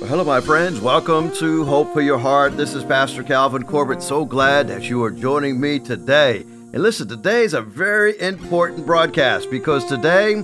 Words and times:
Well, 0.00 0.08
hello, 0.08 0.24
my 0.24 0.40
friends. 0.40 0.80
Welcome 0.80 1.30
to 1.32 1.62
Hope 1.66 1.92
for 1.92 2.00
Your 2.00 2.16
Heart. 2.16 2.56
This 2.56 2.72
is 2.72 2.82
Pastor 2.84 3.22
Calvin 3.22 3.64
Corbett. 3.64 4.02
So 4.02 4.24
glad 4.24 4.66
that 4.68 4.88
you 4.88 5.04
are 5.04 5.10
joining 5.10 5.60
me 5.60 5.78
today. 5.78 6.38
And 6.72 6.78
listen, 6.78 7.06
today 7.06 7.42
is 7.42 7.52
a 7.52 7.60
very 7.60 8.18
important 8.18 8.86
broadcast 8.86 9.50
because 9.50 9.84
today 9.84 10.36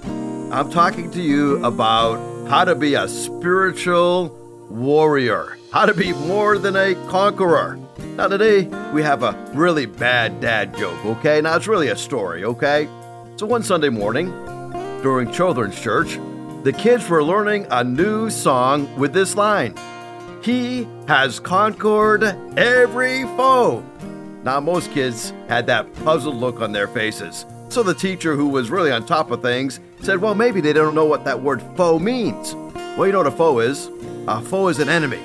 I'm 0.52 0.70
talking 0.70 1.10
to 1.12 1.22
you 1.22 1.64
about 1.64 2.18
how 2.50 2.66
to 2.66 2.74
be 2.74 2.96
a 2.96 3.08
spiritual 3.08 4.28
warrior, 4.68 5.56
how 5.72 5.86
to 5.86 5.94
be 5.94 6.12
more 6.12 6.58
than 6.58 6.76
a 6.76 6.94
conqueror. 7.08 7.78
Now, 8.16 8.28
today 8.28 8.64
we 8.92 9.02
have 9.04 9.22
a 9.22 9.32
really 9.54 9.86
bad 9.86 10.38
dad 10.38 10.76
joke, 10.76 11.02
okay? 11.06 11.40
Now, 11.40 11.56
it's 11.56 11.66
really 11.66 11.88
a 11.88 11.96
story, 11.96 12.44
okay? 12.44 12.84
So, 13.36 13.46
one 13.46 13.62
Sunday 13.62 13.88
morning 13.88 14.26
during 15.00 15.32
children's 15.32 15.80
church, 15.80 16.18
the 16.66 16.72
kids 16.72 17.08
were 17.08 17.22
learning 17.22 17.64
a 17.70 17.84
new 17.84 18.28
song 18.28 18.92
with 18.98 19.12
this 19.12 19.36
line 19.36 19.72
He 20.42 20.88
has 21.06 21.38
conquered 21.38 22.24
every 22.58 23.22
foe. 23.22 23.84
Now, 24.42 24.58
most 24.58 24.90
kids 24.90 25.32
had 25.46 25.68
that 25.68 25.94
puzzled 26.02 26.34
look 26.34 26.60
on 26.60 26.72
their 26.72 26.88
faces. 26.88 27.46
So 27.68 27.84
the 27.84 27.94
teacher, 27.94 28.34
who 28.34 28.48
was 28.48 28.68
really 28.68 28.90
on 28.90 29.06
top 29.06 29.30
of 29.30 29.42
things, 29.42 29.78
said, 30.00 30.20
Well, 30.20 30.34
maybe 30.34 30.60
they 30.60 30.72
don't 30.72 30.96
know 30.96 31.04
what 31.04 31.24
that 31.24 31.40
word 31.40 31.62
foe 31.76 32.00
means. 32.00 32.52
Well, 32.96 33.06
you 33.06 33.12
know 33.12 33.18
what 33.18 33.28
a 33.28 33.30
foe 33.30 33.60
is? 33.60 33.88
A 34.26 34.40
foe 34.40 34.66
is 34.66 34.80
an 34.80 34.88
enemy. 34.88 35.20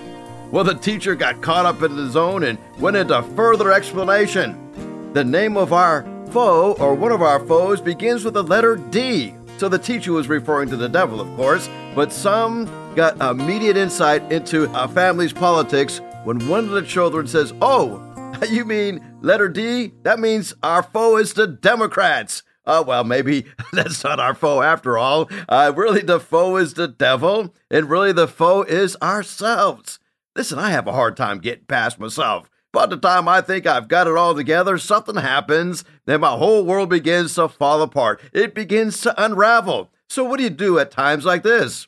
Well, 0.51 0.63
the 0.63 0.75
teacher 0.75 1.15
got 1.15 1.41
caught 1.41 1.65
up 1.65 1.81
in 1.81 1.95
the 1.95 2.07
zone 2.07 2.43
and 2.43 2.59
went 2.77 2.97
into 2.97 3.19
further 3.35 3.71
explanation. 3.71 5.11
The 5.13 5.23
name 5.23 5.57
of 5.57 5.73
our 5.73 6.03
foe, 6.29 6.73
or 6.73 6.93
one 6.93 7.11
of 7.11 7.23
our 7.23 7.39
foes, 7.47 7.81
begins 7.81 8.23
with 8.23 8.35
the 8.35 8.43
letter 8.43 8.75
D. 8.75 9.33
So 9.61 9.69
the 9.69 9.77
teacher 9.77 10.11
was 10.11 10.27
referring 10.27 10.69
to 10.69 10.75
the 10.75 10.89
devil, 10.89 11.21
of 11.21 11.27
course, 11.35 11.69
but 11.93 12.11
some 12.11 12.65
got 12.95 13.21
immediate 13.21 13.77
insight 13.77 14.31
into 14.31 14.63
a 14.73 14.87
family's 14.87 15.33
politics 15.33 16.01
when 16.23 16.47
one 16.47 16.63
of 16.63 16.71
the 16.71 16.81
children 16.81 17.27
says, 17.27 17.53
Oh, 17.61 18.01
you 18.49 18.65
mean 18.65 19.19
letter 19.21 19.47
D? 19.47 19.91
That 20.01 20.19
means 20.19 20.55
our 20.63 20.81
foe 20.81 21.17
is 21.17 21.33
the 21.33 21.45
Democrats. 21.45 22.41
Oh, 22.65 22.81
well, 22.81 23.03
maybe 23.03 23.45
that's 23.71 24.03
not 24.03 24.19
our 24.19 24.33
foe 24.33 24.63
after 24.63 24.97
all. 24.97 25.29
Uh, 25.47 25.71
really, 25.75 26.01
the 26.01 26.19
foe 26.19 26.55
is 26.55 26.73
the 26.73 26.87
devil, 26.87 27.53
and 27.69 27.87
really, 27.87 28.13
the 28.13 28.27
foe 28.27 28.63
is 28.63 28.97
ourselves. 28.99 29.99
Listen, 30.35 30.57
I 30.57 30.71
have 30.71 30.87
a 30.87 30.93
hard 30.93 31.15
time 31.15 31.37
getting 31.37 31.65
past 31.65 31.99
myself. 31.99 32.49
By 32.73 32.85
the 32.85 32.97
time 32.97 33.27
I 33.27 33.41
think 33.41 33.67
I've 33.67 33.89
got 33.89 34.07
it 34.07 34.15
all 34.15 34.33
together, 34.33 34.77
something 34.77 35.15
happens, 35.15 35.83
then 36.05 36.21
my 36.21 36.31
whole 36.37 36.63
world 36.63 36.89
begins 36.89 37.35
to 37.35 37.49
fall 37.49 37.81
apart. 37.81 38.21
It 38.31 38.55
begins 38.55 39.01
to 39.01 39.23
unravel. 39.23 39.91
So, 40.09 40.23
what 40.23 40.37
do 40.37 40.43
you 40.43 40.49
do 40.49 40.79
at 40.79 40.91
times 40.91 41.25
like 41.25 41.43
this? 41.43 41.87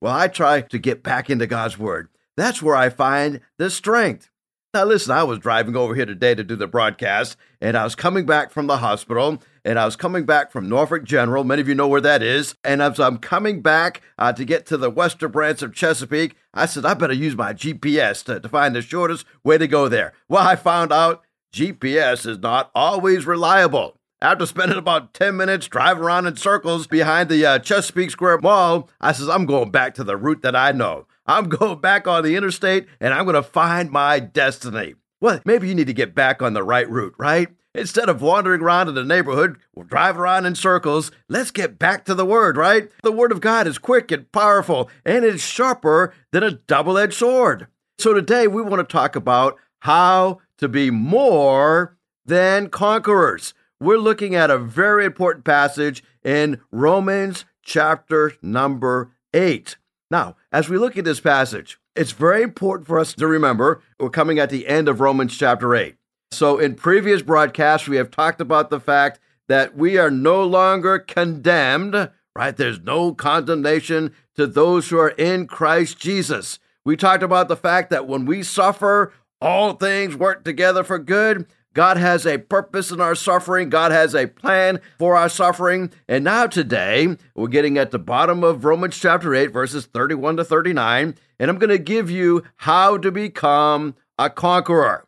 Well, 0.00 0.14
I 0.14 0.28
try 0.28 0.60
to 0.62 0.78
get 0.78 1.02
back 1.02 1.30
into 1.30 1.46
God's 1.46 1.78
Word. 1.78 2.08
That's 2.36 2.60
where 2.60 2.74
I 2.76 2.88
find 2.88 3.40
the 3.58 3.70
strength. 3.70 4.30
Now, 4.74 4.82
listen, 4.82 5.12
I 5.12 5.22
was 5.22 5.38
driving 5.38 5.76
over 5.76 5.94
here 5.94 6.04
today 6.04 6.34
to 6.34 6.42
do 6.42 6.56
the 6.56 6.66
broadcast, 6.66 7.36
and 7.60 7.76
I 7.76 7.84
was 7.84 7.94
coming 7.94 8.26
back 8.26 8.50
from 8.50 8.66
the 8.66 8.78
hospital, 8.78 9.40
and 9.64 9.78
I 9.78 9.84
was 9.84 9.94
coming 9.94 10.24
back 10.26 10.50
from 10.50 10.68
Norfolk 10.68 11.04
General. 11.04 11.44
Many 11.44 11.62
of 11.62 11.68
you 11.68 11.76
know 11.76 11.86
where 11.86 12.00
that 12.00 12.24
is. 12.24 12.56
And 12.64 12.82
as 12.82 12.98
I'm 12.98 13.18
coming 13.18 13.62
back 13.62 14.02
uh, 14.18 14.32
to 14.32 14.44
get 14.44 14.66
to 14.66 14.76
the 14.76 14.90
western 14.90 15.30
branch 15.30 15.62
of 15.62 15.76
Chesapeake, 15.76 16.34
I 16.52 16.66
said, 16.66 16.84
I 16.84 16.94
better 16.94 17.14
use 17.14 17.36
my 17.36 17.52
GPS 17.52 18.24
to, 18.24 18.40
to 18.40 18.48
find 18.48 18.74
the 18.74 18.82
shortest 18.82 19.24
way 19.44 19.58
to 19.58 19.68
go 19.68 19.86
there. 19.86 20.12
Well, 20.28 20.44
I 20.44 20.56
found 20.56 20.92
out 20.92 21.22
GPS 21.52 22.26
is 22.26 22.40
not 22.40 22.72
always 22.74 23.26
reliable. 23.26 23.96
After 24.20 24.44
spending 24.44 24.78
about 24.78 25.14
10 25.14 25.36
minutes 25.36 25.68
driving 25.68 26.02
around 26.02 26.26
in 26.26 26.34
circles 26.34 26.88
behind 26.88 27.28
the 27.28 27.46
uh, 27.46 27.58
Chesapeake 27.60 28.10
Square 28.10 28.38
Mall, 28.38 28.90
I 29.00 29.12
says, 29.12 29.28
I'm 29.28 29.46
going 29.46 29.70
back 29.70 29.94
to 29.94 30.02
the 30.02 30.16
route 30.16 30.42
that 30.42 30.56
I 30.56 30.72
know. 30.72 31.06
I'm 31.26 31.48
going 31.48 31.80
back 31.80 32.06
on 32.06 32.22
the 32.22 32.36
interstate 32.36 32.86
and 33.00 33.14
I'm 33.14 33.24
going 33.24 33.34
to 33.34 33.42
find 33.42 33.90
my 33.90 34.18
destiny. 34.20 34.94
Well, 35.20 35.40
maybe 35.44 35.68
you 35.68 35.74
need 35.74 35.86
to 35.86 35.94
get 35.94 36.14
back 36.14 36.42
on 36.42 36.52
the 36.52 36.62
right 36.62 36.88
route, 36.88 37.14
right? 37.18 37.48
Instead 37.74 38.08
of 38.08 38.22
wandering 38.22 38.60
around 38.60 38.88
in 38.88 38.94
the 38.94 39.02
neighborhood, 39.02 39.58
or 39.72 39.82
driving 39.82 40.20
around 40.20 40.46
in 40.46 40.54
circles, 40.54 41.10
let's 41.28 41.50
get 41.50 41.78
back 41.78 42.04
to 42.04 42.14
the 42.14 42.24
Word, 42.24 42.56
right? 42.56 42.88
The 43.02 43.10
Word 43.10 43.32
of 43.32 43.40
God 43.40 43.66
is 43.66 43.78
quick 43.78 44.12
and 44.12 44.30
powerful, 44.30 44.88
and 45.04 45.24
it's 45.24 45.42
sharper 45.42 46.14
than 46.30 46.44
a 46.44 46.52
double 46.52 46.96
edged 46.96 47.14
sword. 47.14 47.66
So 47.98 48.12
today 48.12 48.46
we 48.46 48.62
want 48.62 48.86
to 48.88 48.92
talk 48.92 49.16
about 49.16 49.56
how 49.80 50.38
to 50.58 50.68
be 50.68 50.90
more 50.90 51.96
than 52.24 52.68
conquerors. 52.68 53.54
We're 53.80 53.98
looking 53.98 54.36
at 54.36 54.50
a 54.50 54.58
very 54.58 55.04
important 55.04 55.44
passage 55.44 56.04
in 56.22 56.60
Romans 56.70 57.44
chapter 57.62 58.34
number 58.40 59.10
8. 59.32 59.76
Now, 60.10 60.36
as 60.52 60.68
we 60.68 60.78
look 60.78 60.96
at 60.96 61.04
this 61.04 61.20
passage, 61.20 61.78
it's 61.96 62.12
very 62.12 62.42
important 62.42 62.86
for 62.86 62.98
us 62.98 63.14
to 63.14 63.26
remember 63.26 63.82
we're 63.98 64.10
coming 64.10 64.38
at 64.38 64.50
the 64.50 64.66
end 64.66 64.88
of 64.88 65.00
Romans 65.00 65.36
chapter 65.36 65.74
8. 65.74 65.96
So, 66.32 66.58
in 66.58 66.74
previous 66.74 67.22
broadcasts, 67.22 67.88
we 67.88 67.96
have 67.96 68.10
talked 68.10 68.40
about 68.40 68.70
the 68.70 68.80
fact 68.80 69.20
that 69.48 69.76
we 69.76 69.98
are 69.98 70.10
no 70.10 70.42
longer 70.42 70.98
condemned, 70.98 72.10
right? 72.34 72.56
There's 72.56 72.80
no 72.80 73.14
condemnation 73.14 74.14
to 74.34 74.46
those 74.46 74.88
who 74.88 74.98
are 74.98 75.10
in 75.10 75.46
Christ 75.46 75.98
Jesus. 75.98 76.58
We 76.84 76.96
talked 76.96 77.22
about 77.22 77.48
the 77.48 77.56
fact 77.56 77.90
that 77.90 78.06
when 78.06 78.26
we 78.26 78.42
suffer, 78.42 79.12
all 79.40 79.74
things 79.74 80.16
work 80.16 80.44
together 80.44 80.82
for 80.82 80.98
good. 80.98 81.46
God 81.74 81.96
has 81.96 82.24
a 82.24 82.38
purpose 82.38 82.92
in 82.92 83.00
our 83.00 83.16
suffering. 83.16 83.68
God 83.68 83.90
has 83.90 84.14
a 84.14 84.28
plan 84.28 84.80
for 84.96 85.16
our 85.16 85.28
suffering. 85.28 85.90
And 86.08 86.22
now, 86.22 86.46
today, 86.46 87.16
we're 87.34 87.48
getting 87.48 87.76
at 87.76 87.90
the 87.90 87.98
bottom 87.98 88.44
of 88.44 88.64
Romans 88.64 88.96
chapter 88.96 89.34
8, 89.34 89.48
verses 89.48 89.86
31 89.86 90.36
to 90.36 90.44
39. 90.44 91.16
And 91.40 91.50
I'm 91.50 91.58
going 91.58 91.70
to 91.70 91.78
give 91.78 92.10
you 92.10 92.44
how 92.58 92.96
to 92.98 93.10
become 93.10 93.96
a 94.16 94.30
conqueror. 94.30 95.06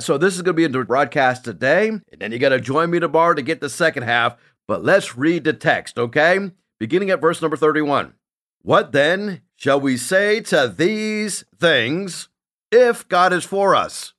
So 0.00 0.18
this 0.18 0.34
is 0.34 0.42
going 0.42 0.54
to 0.54 0.56
be 0.56 0.64
in 0.64 0.72
the 0.72 0.84
broadcast 0.84 1.44
today, 1.44 1.88
and 1.88 2.02
then 2.18 2.32
you 2.32 2.38
got 2.38 2.48
to 2.48 2.60
join 2.60 2.90
me 2.90 2.98
tomorrow 2.98 3.34
to 3.34 3.42
get 3.42 3.60
the 3.60 3.68
second 3.68 4.02
half. 4.02 4.36
But 4.66 4.82
let's 4.82 5.16
read 5.16 5.44
the 5.44 5.52
text, 5.52 5.98
okay? 5.98 6.50
Beginning 6.78 7.10
at 7.10 7.20
verse 7.20 7.40
number 7.40 7.56
31. 7.56 8.14
What 8.62 8.92
then 8.92 9.42
shall 9.56 9.80
we 9.80 9.96
say 9.96 10.40
to 10.40 10.74
these 10.74 11.44
things 11.58 12.28
if 12.72 13.06
God 13.08 13.32
is 13.32 13.44
for 13.44 13.76
us? 13.76 14.14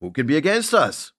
Who 0.00 0.10
can 0.10 0.26
be 0.26 0.36
against 0.36 0.72
us? 0.72 1.12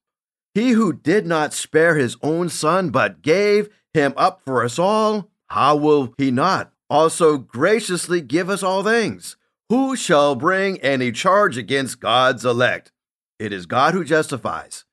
He 0.54 0.72
who 0.72 0.94
did 0.94 1.26
not 1.26 1.54
spare 1.54 1.96
his 1.96 2.18
own 2.22 2.50
son, 2.50 2.90
but 2.90 3.22
gave 3.22 3.70
him 3.94 4.14
up 4.18 4.42
for 4.44 4.64
us 4.64 4.80
all, 4.80 5.30
how 5.48 5.76
will 5.76 6.14
he 6.18 6.32
not 6.32 6.72
also 6.90 7.38
graciously 7.38 8.22
give 8.22 8.50
us 8.50 8.64
all 8.64 8.84
things? 8.84 9.36
Who 9.70 9.96
shall 9.96 10.36
bring 10.36 10.80
any 10.80 11.12
charge 11.12 11.58
against 11.58 12.00
God's 12.00 12.44
elect? 12.44 12.92
It 13.38 13.54
is 13.54 13.66
God 13.66 13.94
who 13.94 14.04
justifies. 14.04 14.86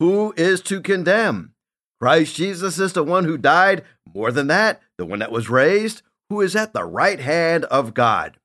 Who 0.00 0.32
is 0.36 0.60
to 0.62 0.80
condemn? 0.80 1.52
Christ 2.00 2.34
Jesus 2.34 2.78
is 2.78 2.94
the 2.94 3.04
one 3.04 3.24
who 3.24 3.38
died. 3.38 3.84
More 4.12 4.32
than 4.32 4.48
that, 4.48 4.80
the 4.98 5.06
one 5.06 5.20
that 5.20 5.30
was 5.30 5.48
raised, 5.48 6.02
who 6.28 6.40
is 6.40 6.56
at 6.56 6.72
the 6.72 6.84
right 6.84 7.20
hand 7.20 7.64
of 7.66 7.94
God, 7.94 8.38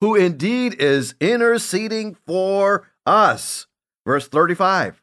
who 0.00 0.14
indeed 0.14 0.74
is 0.80 1.14
interceding 1.20 2.16
for 2.26 2.88
us. 3.06 3.66
Verse 4.06 4.26
35 4.26 5.02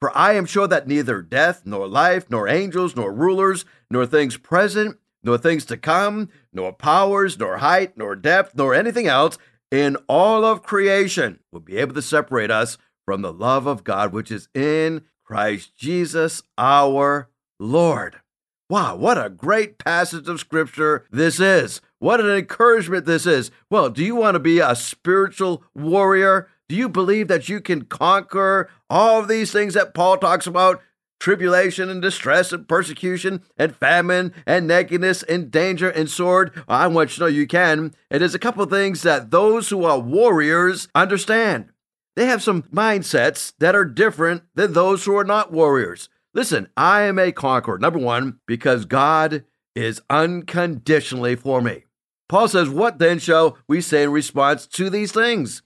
For 0.00 0.16
I 0.16 0.34
am 0.34 0.46
sure 0.46 0.68
that 0.68 0.86
neither 0.86 1.22
death, 1.22 1.62
nor 1.64 1.88
life, 1.88 2.26
nor 2.28 2.48
angels, 2.48 2.94
nor 2.94 3.12
rulers, 3.12 3.64
nor 3.90 4.06
things 4.06 4.36
present, 4.36 4.98
nor 5.22 5.38
things 5.38 5.64
to 5.66 5.76
come, 5.76 6.28
nor 6.52 6.72
powers, 6.72 7.38
nor 7.38 7.58
height, 7.58 7.96
nor 7.96 8.14
depth, 8.14 8.54
nor 8.54 8.74
anything 8.74 9.06
else 9.06 9.38
in 9.70 9.96
all 10.08 10.44
of 10.44 10.62
creation 10.62 11.40
will 11.50 11.60
be 11.60 11.76
able 11.76 11.94
to 11.94 12.02
separate 12.02 12.50
us 12.50 12.78
from 13.04 13.22
the 13.22 13.32
love 13.32 13.66
of 13.66 13.84
God 13.84 14.12
which 14.12 14.30
is 14.30 14.48
in 14.54 15.02
Christ 15.24 15.76
Jesus 15.76 16.42
our 16.56 17.28
Lord. 17.58 18.20
Wow, 18.68 18.96
what 18.96 19.16
a 19.16 19.30
great 19.30 19.78
passage 19.78 20.28
of 20.28 20.40
scripture 20.40 21.04
this 21.10 21.38
is. 21.38 21.80
What 21.98 22.20
an 22.20 22.30
encouragement 22.30 23.06
this 23.06 23.24
is. 23.24 23.50
Well, 23.70 23.90
do 23.90 24.04
you 24.04 24.16
want 24.16 24.34
to 24.34 24.40
be 24.40 24.58
a 24.58 24.74
spiritual 24.74 25.62
warrior? 25.74 26.48
Do 26.68 26.74
you 26.74 26.88
believe 26.88 27.28
that 27.28 27.48
you 27.48 27.60
can 27.60 27.84
conquer 27.84 28.68
all 28.90 29.20
of 29.20 29.28
these 29.28 29.52
things 29.52 29.74
that 29.74 29.94
Paul 29.94 30.18
talks 30.18 30.46
about? 30.46 30.82
Tribulation 31.20 31.88
and 31.88 32.02
distress 32.02 32.52
and 32.52 32.68
persecution 32.68 33.42
and 33.56 33.74
famine 33.74 34.34
and 34.44 34.66
nakedness 34.66 35.22
and 35.22 35.50
danger 35.50 35.88
and 35.88 36.10
sword. 36.10 36.52
I 36.68 36.88
want 36.88 37.10
you 37.10 37.14
to 37.14 37.20
know 37.20 37.26
you 37.26 37.46
can. 37.46 37.94
It 38.10 38.20
is 38.20 38.34
a 38.34 38.38
couple 38.38 38.62
of 38.62 38.70
things 38.70 39.02
that 39.02 39.30
those 39.30 39.70
who 39.70 39.84
are 39.84 39.98
warriors 39.98 40.88
understand. 40.94 41.70
They 42.16 42.26
have 42.26 42.42
some 42.42 42.64
mindsets 42.64 43.52
that 43.58 43.76
are 43.76 43.84
different 43.84 44.42
than 44.54 44.72
those 44.72 45.04
who 45.04 45.16
are 45.16 45.24
not 45.24 45.52
warriors. 45.52 46.08
Listen, 46.34 46.68
I 46.76 47.02
am 47.02 47.18
a 47.18 47.32
conqueror. 47.32 47.78
Number 47.78 47.98
one, 47.98 48.40
because 48.46 48.84
God 48.84 49.44
is 49.74 50.02
unconditionally 50.10 51.36
for 51.36 51.62
me. 51.62 51.84
Paul 52.28 52.48
says, 52.48 52.68
What 52.68 52.98
then 52.98 53.18
shall 53.18 53.56
we 53.68 53.80
say 53.80 54.02
in 54.02 54.10
response 54.10 54.66
to 54.68 54.90
these 54.90 55.12
things? 55.12 55.62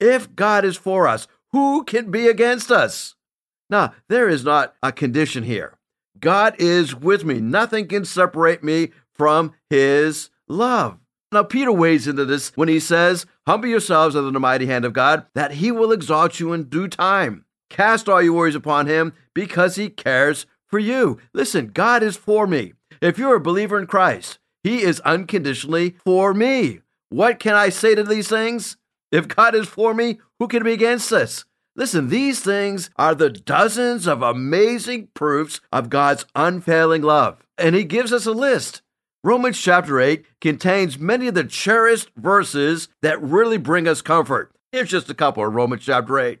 If 0.00 0.34
God 0.34 0.64
is 0.64 0.76
for 0.76 1.06
us, 1.06 1.26
who 1.52 1.84
can 1.84 2.10
be 2.10 2.28
against 2.28 2.70
us? 2.70 3.14
Now, 3.70 3.94
there 4.08 4.28
is 4.28 4.44
not 4.44 4.74
a 4.82 4.92
condition 4.92 5.44
here. 5.44 5.78
God 6.18 6.54
is 6.58 6.94
with 6.94 7.24
me. 7.24 7.40
Nothing 7.40 7.86
can 7.88 8.04
separate 8.04 8.62
me 8.62 8.90
from 9.14 9.52
his 9.70 10.30
love. 10.48 10.98
Now, 11.32 11.42
Peter 11.42 11.72
weighs 11.72 12.06
into 12.06 12.24
this 12.24 12.52
when 12.54 12.68
he 12.68 12.78
says, 12.78 13.26
Humble 13.46 13.68
yourselves 13.68 14.14
under 14.14 14.30
the 14.30 14.40
mighty 14.40 14.66
hand 14.66 14.84
of 14.84 14.92
God, 14.92 15.26
that 15.34 15.52
he 15.52 15.70
will 15.72 15.92
exalt 15.92 16.38
you 16.38 16.52
in 16.52 16.64
due 16.64 16.88
time. 16.88 17.44
Cast 17.70 18.08
all 18.08 18.22
your 18.22 18.34
worries 18.34 18.54
upon 18.54 18.86
him 18.86 19.12
because 19.34 19.76
he 19.76 19.88
cares 19.88 20.46
for 20.68 20.78
you. 20.78 21.18
Listen, 21.32 21.68
God 21.68 22.02
is 22.02 22.16
for 22.16 22.46
me. 22.46 22.74
If 23.00 23.18
you're 23.18 23.36
a 23.36 23.40
believer 23.40 23.78
in 23.78 23.86
Christ, 23.86 24.38
he 24.62 24.82
is 24.82 25.00
unconditionally 25.00 25.96
for 26.04 26.32
me. 26.32 26.80
What 27.10 27.38
can 27.38 27.54
I 27.54 27.68
say 27.68 27.94
to 27.94 28.04
these 28.04 28.28
things? 28.28 28.76
If 29.14 29.28
God 29.28 29.54
is 29.54 29.68
for 29.68 29.94
me, 29.94 30.18
who 30.40 30.48
can 30.48 30.64
be 30.64 30.72
against 30.72 31.12
us? 31.12 31.44
Listen, 31.76 32.08
these 32.08 32.40
things 32.40 32.90
are 32.96 33.14
the 33.14 33.30
dozens 33.30 34.08
of 34.08 34.22
amazing 34.22 35.06
proofs 35.14 35.60
of 35.70 35.88
God's 35.88 36.26
unfailing 36.34 37.02
love. 37.02 37.46
And 37.56 37.76
he 37.76 37.84
gives 37.84 38.12
us 38.12 38.26
a 38.26 38.32
list. 38.32 38.82
Romans 39.22 39.56
chapter 39.56 40.00
8 40.00 40.24
contains 40.40 40.98
many 40.98 41.28
of 41.28 41.34
the 41.34 41.44
cherished 41.44 42.10
verses 42.16 42.88
that 43.02 43.22
really 43.22 43.56
bring 43.56 43.86
us 43.86 44.02
comfort. 44.02 44.50
Here's 44.72 44.90
just 44.90 45.08
a 45.08 45.14
couple 45.14 45.46
of 45.46 45.54
Romans 45.54 45.84
chapter 45.84 46.18
8. 46.18 46.40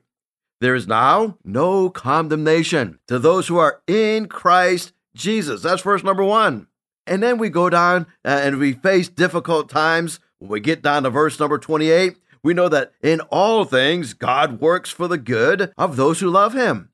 There 0.60 0.74
is 0.74 0.88
now 0.88 1.38
no 1.44 1.90
condemnation 1.90 2.98
to 3.06 3.20
those 3.20 3.46
who 3.46 3.56
are 3.58 3.82
in 3.86 4.26
Christ 4.26 4.92
Jesus. 5.14 5.62
That's 5.62 5.82
verse 5.82 6.02
number 6.02 6.24
one. 6.24 6.66
And 7.06 7.22
then 7.22 7.38
we 7.38 7.50
go 7.50 7.70
down 7.70 8.06
uh, 8.24 8.40
and 8.42 8.58
we 8.58 8.72
face 8.72 9.08
difficult 9.08 9.68
times. 9.68 10.18
When 10.40 10.50
we 10.50 10.58
get 10.58 10.82
down 10.82 11.04
to 11.04 11.10
verse 11.10 11.38
number 11.38 11.58
28, 11.58 12.16
we 12.44 12.54
know 12.54 12.68
that 12.68 12.92
in 13.02 13.20
all 13.22 13.64
things 13.64 14.14
God 14.14 14.60
works 14.60 14.90
for 14.90 15.08
the 15.08 15.18
good 15.18 15.72
of 15.76 15.96
those 15.96 16.20
who 16.20 16.30
love 16.30 16.52
him, 16.52 16.90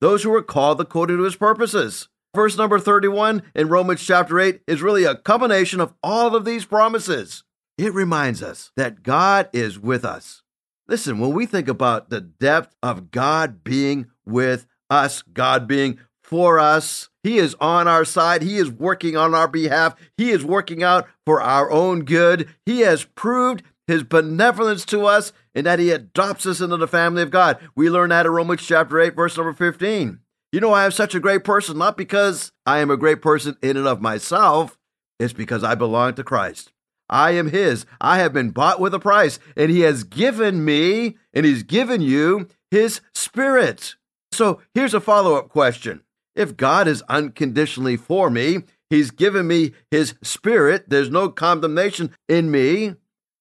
those 0.00 0.24
who 0.24 0.34
are 0.34 0.42
called 0.42 0.80
according 0.80 1.18
to 1.18 1.22
his 1.22 1.36
purposes. 1.36 2.08
Verse 2.34 2.56
number 2.56 2.80
31 2.80 3.42
in 3.54 3.68
Romans 3.68 4.04
chapter 4.04 4.40
8 4.40 4.62
is 4.66 4.82
really 4.82 5.04
a 5.04 5.14
combination 5.14 5.78
of 5.78 5.94
all 6.02 6.34
of 6.34 6.44
these 6.44 6.64
promises. 6.64 7.44
It 7.78 7.94
reminds 7.94 8.42
us 8.42 8.72
that 8.76 9.02
God 9.02 9.48
is 9.52 9.78
with 9.78 10.04
us. 10.04 10.42
Listen, 10.88 11.18
when 11.18 11.32
we 11.32 11.46
think 11.46 11.68
about 11.68 12.10
the 12.10 12.20
depth 12.20 12.74
of 12.82 13.10
God 13.10 13.62
being 13.62 14.06
with 14.26 14.66
us, 14.90 15.22
God 15.22 15.68
being 15.68 15.98
for 16.22 16.58
us, 16.58 17.10
He 17.22 17.38
is 17.38 17.54
on 17.60 17.86
our 17.86 18.04
side. 18.04 18.42
He 18.42 18.56
is 18.56 18.70
working 18.70 19.16
on 19.16 19.34
our 19.34 19.48
behalf. 19.48 19.94
He 20.16 20.30
is 20.30 20.44
working 20.44 20.82
out 20.82 21.06
for 21.24 21.40
our 21.40 21.70
own 21.70 22.04
good. 22.04 22.48
He 22.66 22.80
has 22.80 23.04
proved 23.04 23.62
His 23.86 24.02
benevolence 24.02 24.84
to 24.86 25.06
us 25.06 25.32
and 25.54 25.66
that 25.66 25.78
He 25.78 25.90
adopts 25.90 26.46
us 26.46 26.60
into 26.60 26.76
the 26.76 26.88
family 26.88 27.22
of 27.22 27.30
God. 27.30 27.58
We 27.74 27.90
learn 27.90 28.10
that 28.10 28.26
in 28.26 28.32
Romans 28.32 28.66
chapter 28.66 29.00
8, 29.00 29.14
verse 29.14 29.36
number 29.36 29.52
15. 29.52 30.20
You 30.52 30.60
know, 30.60 30.72
I 30.72 30.84
am 30.84 30.92
such 30.92 31.14
a 31.14 31.20
great 31.20 31.44
person, 31.44 31.78
not 31.78 31.96
because 31.96 32.52
I 32.64 32.78
am 32.78 32.90
a 32.90 32.96
great 32.96 33.20
person 33.20 33.56
in 33.60 33.76
and 33.76 33.86
of 33.86 34.00
myself, 34.00 34.78
it's 35.18 35.32
because 35.32 35.64
I 35.64 35.74
belong 35.74 36.14
to 36.14 36.24
Christ. 36.24 36.72
I 37.08 37.32
am 37.32 37.50
His. 37.50 37.86
I 38.00 38.18
have 38.18 38.32
been 38.32 38.50
bought 38.50 38.80
with 38.80 38.94
a 38.94 39.00
price, 39.00 39.38
and 39.56 39.70
He 39.70 39.80
has 39.80 40.04
given 40.04 40.64
me, 40.64 41.16
and 41.32 41.44
He's 41.44 41.62
given 41.62 42.00
you 42.00 42.48
His 42.70 43.00
Spirit. 43.14 43.96
So 44.32 44.60
here's 44.74 44.94
a 44.94 45.00
follow 45.00 45.34
up 45.34 45.48
question. 45.48 46.02
If 46.34 46.56
God 46.56 46.88
is 46.88 47.02
unconditionally 47.08 47.96
for 47.96 48.30
me, 48.30 48.62
He's 48.90 49.10
given 49.10 49.46
me 49.46 49.72
His 49.90 50.14
Spirit, 50.22 50.88
there's 50.88 51.10
no 51.10 51.28
condemnation 51.28 52.14
in 52.28 52.50
me, 52.50 52.94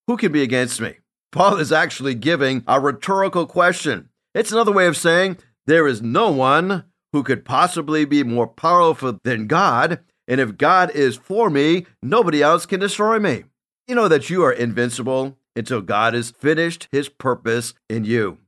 who 0.07 0.17
can 0.17 0.31
be 0.31 0.41
against 0.41 0.81
me? 0.81 0.97
Paul 1.31 1.57
is 1.57 1.71
actually 1.71 2.15
giving 2.15 2.63
a 2.67 2.79
rhetorical 2.79 3.45
question. 3.45 4.09
It's 4.35 4.51
another 4.51 4.71
way 4.71 4.87
of 4.87 4.97
saying 4.97 5.37
there 5.65 5.87
is 5.87 6.01
no 6.01 6.31
one 6.31 6.85
who 7.11 7.23
could 7.23 7.45
possibly 7.45 8.05
be 8.05 8.23
more 8.23 8.47
powerful 8.47 9.19
than 9.23 9.47
God. 9.47 9.99
And 10.27 10.39
if 10.39 10.57
God 10.57 10.91
is 10.91 11.15
for 11.15 11.49
me, 11.49 11.85
nobody 12.01 12.41
else 12.41 12.65
can 12.65 12.79
destroy 12.79 13.19
me. 13.19 13.45
You 13.87 13.95
know 13.95 14.07
that 14.07 14.29
you 14.29 14.43
are 14.43 14.51
invincible 14.51 15.37
until 15.55 15.81
God 15.81 16.13
has 16.13 16.31
finished 16.31 16.87
his 16.91 17.09
purpose 17.09 17.73
in 17.89 18.05
you. 18.05 18.39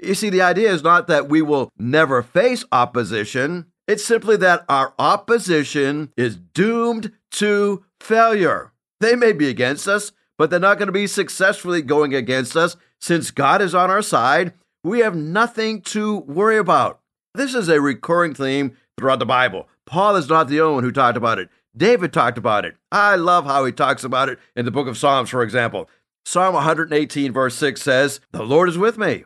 You 0.00 0.14
see, 0.14 0.30
the 0.30 0.42
idea 0.42 0.72
is 0.72 0.82
not 0.82 1.06
that 1.06 1.28
we 1.28 1.42
will 1.42 1.70
never 1.78 2.22
face 2.22 2.64
opposition, 2.72 3.66
it's 3.86 4.04
simply 4.04 4.36
that 4.38 4.64
our 4.68 4.94
opposition 4.98 6.12
is 6.16 6.36
doomed 6.36 7.12
to 7.32 7.84
failure. 8.00 8.72
They 9.00 9.16
may 9.16 9.32
be 9.32 9.48
against 9.48 9.88
us, 9.88 10.12
but 10.42 10.50
they're 10.50 10.58
not 10.58 10.76
going 10.76 10.88
to 10.88 10.92
be 10.92 11.06
successfully 11.06 11.80
going 11.82 12.12
against 12.12 12.56
us. 12.56 12.76
Since 13.00 13.30
God 13.30 13.62
is 13.62 13.76
on 13.76 13.92
our 13.92 14.02
side, 14.02 14.54
we 14.82 14.98
have 14.98 15.14
nothing 15.14 15.82
to 15.82 16.18
worry 16.18 16.58
about. 16.58 16.98
This 17.32 17.54
is 17.54 17.68
a 17.68 17.80
recurring 17.80 18.34
theme 18.34 18.76
throughout 18.98 19.20
the 19.20 19.24
Bible. 19.24 19.68
Paul 19.86 20.16
is 20.16 20.28
not 20.28 20.48
the 20.48 20.60
only 20.60 20.74
one 20.74 20.82
who 20.82 20.90
talked 20.90 21.16
about 21.16 21.38
it. 21.38 21.48
David 21.76 22.12
talked 22.12 22.38
about 22.38 22.64
it. 22.64 22.74
I 22.90 23.14
love 23.14 23.44
how 23.44 23.64
he 23.64 23.70
talks 23.70 24.02
about 24.02 24.28
it 24.28 24.40
in 24.56 24.64
the 24.64 24.72
book 24.72 24.88
of 24.88 24.98
Psalms, 24.98 25.30
for 25.30 25.44
example. 25.44 25.88
Psalm 26.24 26.54
118, 26.54 27.32
verse 27.32 27.54
6 27.54 27.80
says, 27.80 28.18
The 28.32 28.42
Lord 28.42 28.68
is 28.68 28.76
with 28.76 28.98
me. 28.98 29.22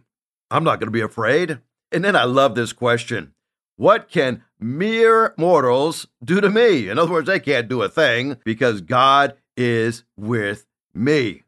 I'm 0.51 0.65
not 0.65 0.81
going 0.81 0.89
to 0.89 0.91
be 0.91 1.01
afraid. 1.01 1.61
And 1.93 2.05
then 2.05 2.15
I 2.15 2.25
love 2.25 2.55
this 2.55 2.75
question 2.75 3.33
What 3.77 4.11
can 4.11 4.45
mere 4.61 5.33
mortals 5.39 6.09
do 6.23 6.43
to 6.43 6.51
me? 6.51 6.91
In 6.91 6.99
other 6.99 7.13
words, 7.13 7.27
they 7.27 7.41
can't 7.41 7.69
do 7.69 7.81
a 7.81 7.89
thing 7.89 8.37
because 8.45 8.83
God 8.83 9.33
is 9.57 10.05
with 10.19 10.67
me. 10.97 11.43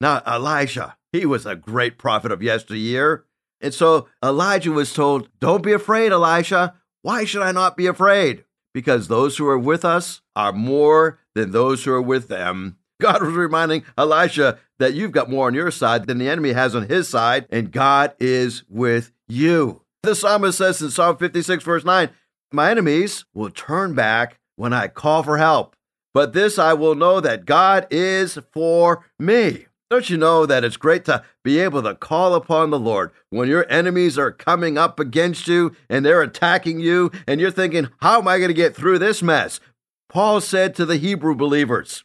Now, 0.00 0.22
Elijah, 0.26 0.96
he 1.12 1.26
was 1.26 1.46
a 1.46 1.56
great 1.56 1.98
prophet 1.98 2.32
of 2.32 2.42
yesteryear. 2.42 3.24
And 3.60 3.72
so 3.72 4.08
Elijah 4.22 4.72
was 4.72 4.92
told, 4.92 5.28
Don't 5.40 5.62
be 5.62 5.72
afraid, 5.72 6.12
Elisha. 6.12 6.74
Why 7.02 7.24
should 7.24 7.42
I 7.42 7.52
not 7.52 7.76
be 7.76 7.86
afraid? 7.86 8.44
Because 8.74 9.08
those 9.08 9.36
who 9.36 9.46
are 9.48 9.58
with 9.58 9.84
us 9.84 10.20
are 10.34 10.52
more 10.52 11.18
than 11.34 11.52
those 11.52 11.84
who 11.84 11.92
are 11.92 12.02
with 12.02 12.28
them. 12.28 12.76
God 13.00 13.22
was 13.22 13.34
reminding 13.34 13.84
Elisha 13.96 14.58
that 14.78 14.94
you've 14.94 15.12
got 15.12 15.30
more 15.30 15.46
on 15.46 15.54
your 15.54 15.70
side 15.70 16.06
than 16.06 16.18
the 16.18 16.28
enemy 16.28 16.52
has 16.52 16.74
on 16.74 16.88
his 16.88 17.08
side, 17.08 17.46
and 17.50 17.70
God 17.70 18.14
is 18.18 18.64
with 18.68 19.12
you. 19.28 19.82
The 20.02 20.14
psalmist 20.14 20.58
says 20.58 20.80
in 20.80 20.90
Psalm 20.90 21.16
56, 21.16 21.64
verse 21.64 21.84
9, 21.84 22.10
My 22.52 22.70
enemies 22.70 23.24
will 23.34 23.50
turn 23.50 23.94
back 23.94 24.38
when 24.56 24.72
I 24.72 24.88
call 24.88 25.22
for 25.22 25.36
help, 25.36 25.75
but 26.16 26.32
this 26.32 26.58
I 26.58 26.72
will 26.72 26.94
know 26.94 27.20
that 27.20 27.44
God 27.44 27.86
is 27.90 28.38
for 28.50 29.04
me. 29.18 29.66
Don't 29.90 30.08
you 30.08 30.16
know 30.16 30.46
that 30.46 30.64
it's 30.64 30.78
great 30.78 31.04
to 31.04 31.22
be 31.44 31.58
able 31.58 31.82
to 31.82 31.94
call 31.94 32.34
upon 32.34 32.70
the 32.70 32.78
Lord 32.78 33.10
when 33.28 33.50
your 33.50 33.66
enemies 33.68 34.16
are 34.16 34.32
coming 34.32 34.78
up 34.78 34.98
against 34.98 35.46
you 35.46 35.76
and 35.90 36.06
they're 36.06 36.22
attacking 36.22 36.80
you 36.80 37.10
and 37.26 37.38
you're 37.38 37.50
thinking, 37.50 37.90
how 38.00 38.18
am 38.18 38.28
I 38.28 38.38
going 38.38 38.48
to 38.48 38.54
get 38.54 38.74
through 38.74 38.98
this 38.98 39.22
mess? 39.22 39.60
Paul 40.08 40.40
said 40.40 40.74
to 40.76 40.86
the 40.86 40.96
Hebrew 40.96 41.34
believers, 41.34 42.02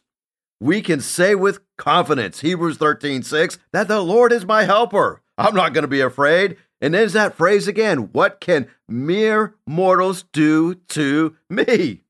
we 0.60 0.82
can 0.82 1.00
say 1.00 1.34
with 1.34 1.60
confidence, 1.78 2.40
Hebrews 2.40 2.76
13, 2.76 3.22
6, 3.22 3.58
that 3.72 3.88
the 3.88 4.02
Lord 4.02 4.30
is 4.30 4.44
my 4.44 4.64
helper. 4.64 5.22
I'm 5.38 5.54
not 5.54 5.72
going 5.72 5.84
to 5.84 5.88
be 5.88 6.02
afraid. 6.02 6.58
And 6.82 6.92
there's 6.92 7.14
that 7.14 7.34
phrase 7.34 7.66
again 7.66 8.10
what 8.12 8.42
can 8.42 8.68
mere 8.86 9.54
mortals 9.66 10.24
do 10.34 10.74
to 10.90 11.34
me? 11.48 12.01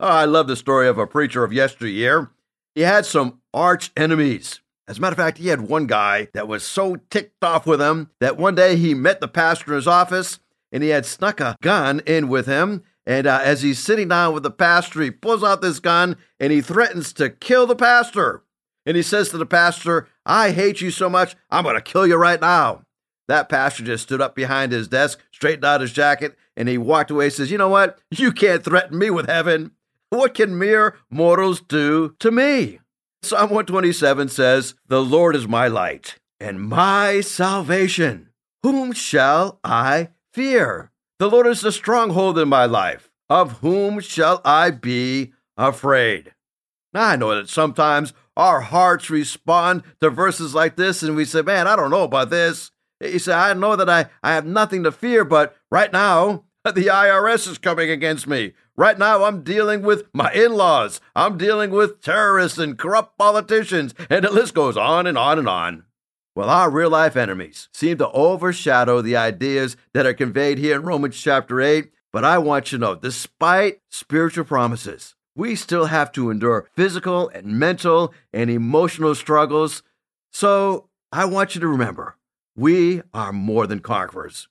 Oh, 0.00 0.06
I 0.06 0.26
love 0.26 0.46
the 0.46 0.54
story 0.54 0.86
of 0.86 0.96
a 0.96 1.08
preacher 1.08 1.42
of 1.42 1.52
yesteryear. 1.52 2.30
He 2.74 2.82
had 2.82 3.04
some 3.04 3.40
arch 3.52 3.90
enemies. 3.96 4.60
As 4.86 4.98
a 4.98 5.00
matter 5.00 5.14
of 5.14 5.18
fact, 5.18 5.38
he 5.38 5.48
had 5.48 5.62
one 5.62 5.88
guy 5.88 6.28
that 6.34 6.46
was 6.46 6.62
so 6.62 6.96
ticked 7.10 7.42
off 7.42 7.66
with 7.66 7.80
him 7.80 8.10
that 8.20 8.36
one 8.36 8.54
day 8.54 8.76
he 8.76 8.94
met 8.94 9.20
the 9.20 9.26
pastor 9.26 9.72
in 9.72 9.76
his 9.76 9.88
office 9.88 10.38
and 10.70 10.84
he 10.84 10.90
had 10.90 11.04
snuck 11.04 11.40
a 11.40 11.56
gun 11.62 12.00
in 12.06 12.28
with 12.28 12.46
him. 12.46 12.84
And 13.06 13.26
uh, 13.26 13.40
as 13.42 13.62
he's 13.62 13.80
sitting 13.80 14.08
down 14.08 14.34
with 14.34 14.44
the 14.44 14.52
pastor, 14.52 15.02
he 15.02 15.10
pulls 15.10 15.42
out 15.42 15.62
this 15.62 15.80
gun 15.80 16.16
and 16.38 16.52
he 16.52 16.60
threatens 16.60 17.12
to 17.14 17.30
kill 17.30 17.66
the 17.66 17.74
pastor. 17.74 18.44
And 18.86 18.96
he 18.96 19.02
says 19.02 19.30
to 19.30 19.38
the 19.38 19.46
pastor, 19.46 20.08
I 20.24 20.52
hate 20.52 20.80
you 20.80 20.92
so 20.92 21.10
much, 21.10 21.34
I'm 21.50 21.64
going 21.64 21.74
to 21.74 21.82
kill 21.82 22.06
you 22.06 22.16
right 22.16 22.40
now. 22.40 22.82
That 23.26 23.48
pastor 23.48 23.82
just 23.82 24.04
stood 24.04 24.22
up 24.22 24.34
behind 24.34 24.72
his 24.72 24.88
desk, 24.88 25.18
straightened 25.32 25.64
out 25.64 25.82
his 25.82 25.92
jacket, 25.92 26.36
and 26.56 26.68
he 26.68 26.78
walked 26.78 27.10
away 27.10 27.26
and 27.26 27.32
says, 27.34 27.50
You 27.50 27.58
know 27.58 27.68
what? 27.68 27.98
You 28.10 28.32
can't 28.32 28.64
threaten 28.64 28.96
me 28.96 29.10
with 29.10 29.26
heaven. 29.26 29.72
What 30.10 30.34
can 30.34 30.58
mere 30.58 30.96
mortals 31.10 31.60
do 31.60 32.14
to 32.20 32.30
me? 32.30 32.80
Psalm 33.22 33.50
127 33.50 34.28
says, 34.28 34.74
The 34.86 35.02
Lord 35.02 35.36
is 35.36 35.46
my 35.46 35.68
light 35.68 36.18
and 36.40 36.62
my 36.62 37.20
salvation. 37.20 38.30
Whom 38.62 38.92
shall 38.92 39.60
I 39.62 40.08
fear? 40.32 40.90
The 41.18 41.28
Lord 41.28 41.46
is 41.46 41.60
the 41.60 41.72
stronghold 41.72 42.38
in 42.38 42.48
my 42.48 42.64
life. 42.64 43.10
Of 43.28 43.58
whom 43.58 44.00
shall 44.00 44.40
I 44.44 44.70
be 44.70 45.34
afraid? 45.58 46.32
Now, 46.94 47.08
I 47.08 47.16
know 47.16 47.34
that 47.34 47.50
sometimes 47.50 48.14
our 48.34 48.62
hearts 48.62 49.10
respond 49.10 49.82
to 50.00 50.08
verses 50.08 50.54
like 50.54 50.76
this 50.76 51.02
and 51.02 51.16
we 51.16 51.26
say, 51.26 51.42
Man, 51.42 51.68
I 51.68 51.76
don't 51.76 51.90
know 51.90 52.04
about 52.04 52.30
this. 52.30 52.70
He 53.00 53.18
said, 53.18 53.34
I 53.34 53.52
know 53.52 53.76
that 53.76 53.90
I, 53.90 54.06
I 54.22 54.32
have 54.32 54.46
nothing 54.46 54.84
to 54.84 54.92
fear, 54.92 55.24
but 55.24 55.54
right 55.70 55.92
now, 55.92 56.44
the 56.64 56.86
IRS 56.86 57.46
is 57.46 57.58
coming 57.58 57.90
against 57.90 58.26
me. 58.26 58.54
Right 58.78 58.96
now, 58.96 59.24
I'm 59.24 59.42
dealing 59.42 59.82
with 59.82 60.04
my 60.14 60.32
in 60.32 60.52
laws. 60.52 61.00
I'm 61.16 61.36
dealing 61.36 61.72
with 61.72 62.00
terrorists 62.00 62.58
and 62.58 62.78
corrupt 62.78 63.18
politicians, 63.18 63.92
and 64.08 64.24
the 64.24 64.30
list 64.30 64.54
goes 64.54 64.76
on 64.76 65.08
and 65.08 65.18
on 65.18 65.36
and 65.36 65.48
on. 65.48 65.86
Well, 66.36 66.48
our 66.48 66.70
real 66.70 66.90
life 66.90 67.16
enemies 67.16 67.68
seem 67.74 67.98
to 67.98 68.08
overshadow 68.12 69.02
the 69.02 69.16
ideas 69.16 69.76
that 69.94 70.06
are 70.06 70.14
conveyed 70.14 70.58
here 70.58 70.76
in 70.76 70.82
Romans 70.82 71.20
chapter 71.20 71.60
8. 71.60 71.90
But 72.12 72.24
I 72.24 72.38
want 72.38 72.70
you 72.70 72.78
to 72.78 72.82
know, 72.84 72.94
despite 72.94 73.80
spiritual 73.90 74.44
promises, 74.44 75.16
we 75.34 75.56
still 75.56 75.86
have 75.86 76.12
to 76.12 76.30
endure 76.30 76.68
physical 76.76 77.30
and 77.30 77.58
mental 77.58 78.14
and 78.32 78.48
emotional 78.48 79.16
struggles. 79.16 79.82
So 80.30 80.88
I 81.10 81.24
want 81.24 81.56
you 81.56 81.60
to 81.62 81.66
remember, 81.66 82.16
we 82.54 83.02
are 83.12 83.32
more 83.32 83.66
than 83.66 83.80
conquerors. 83.80 84.46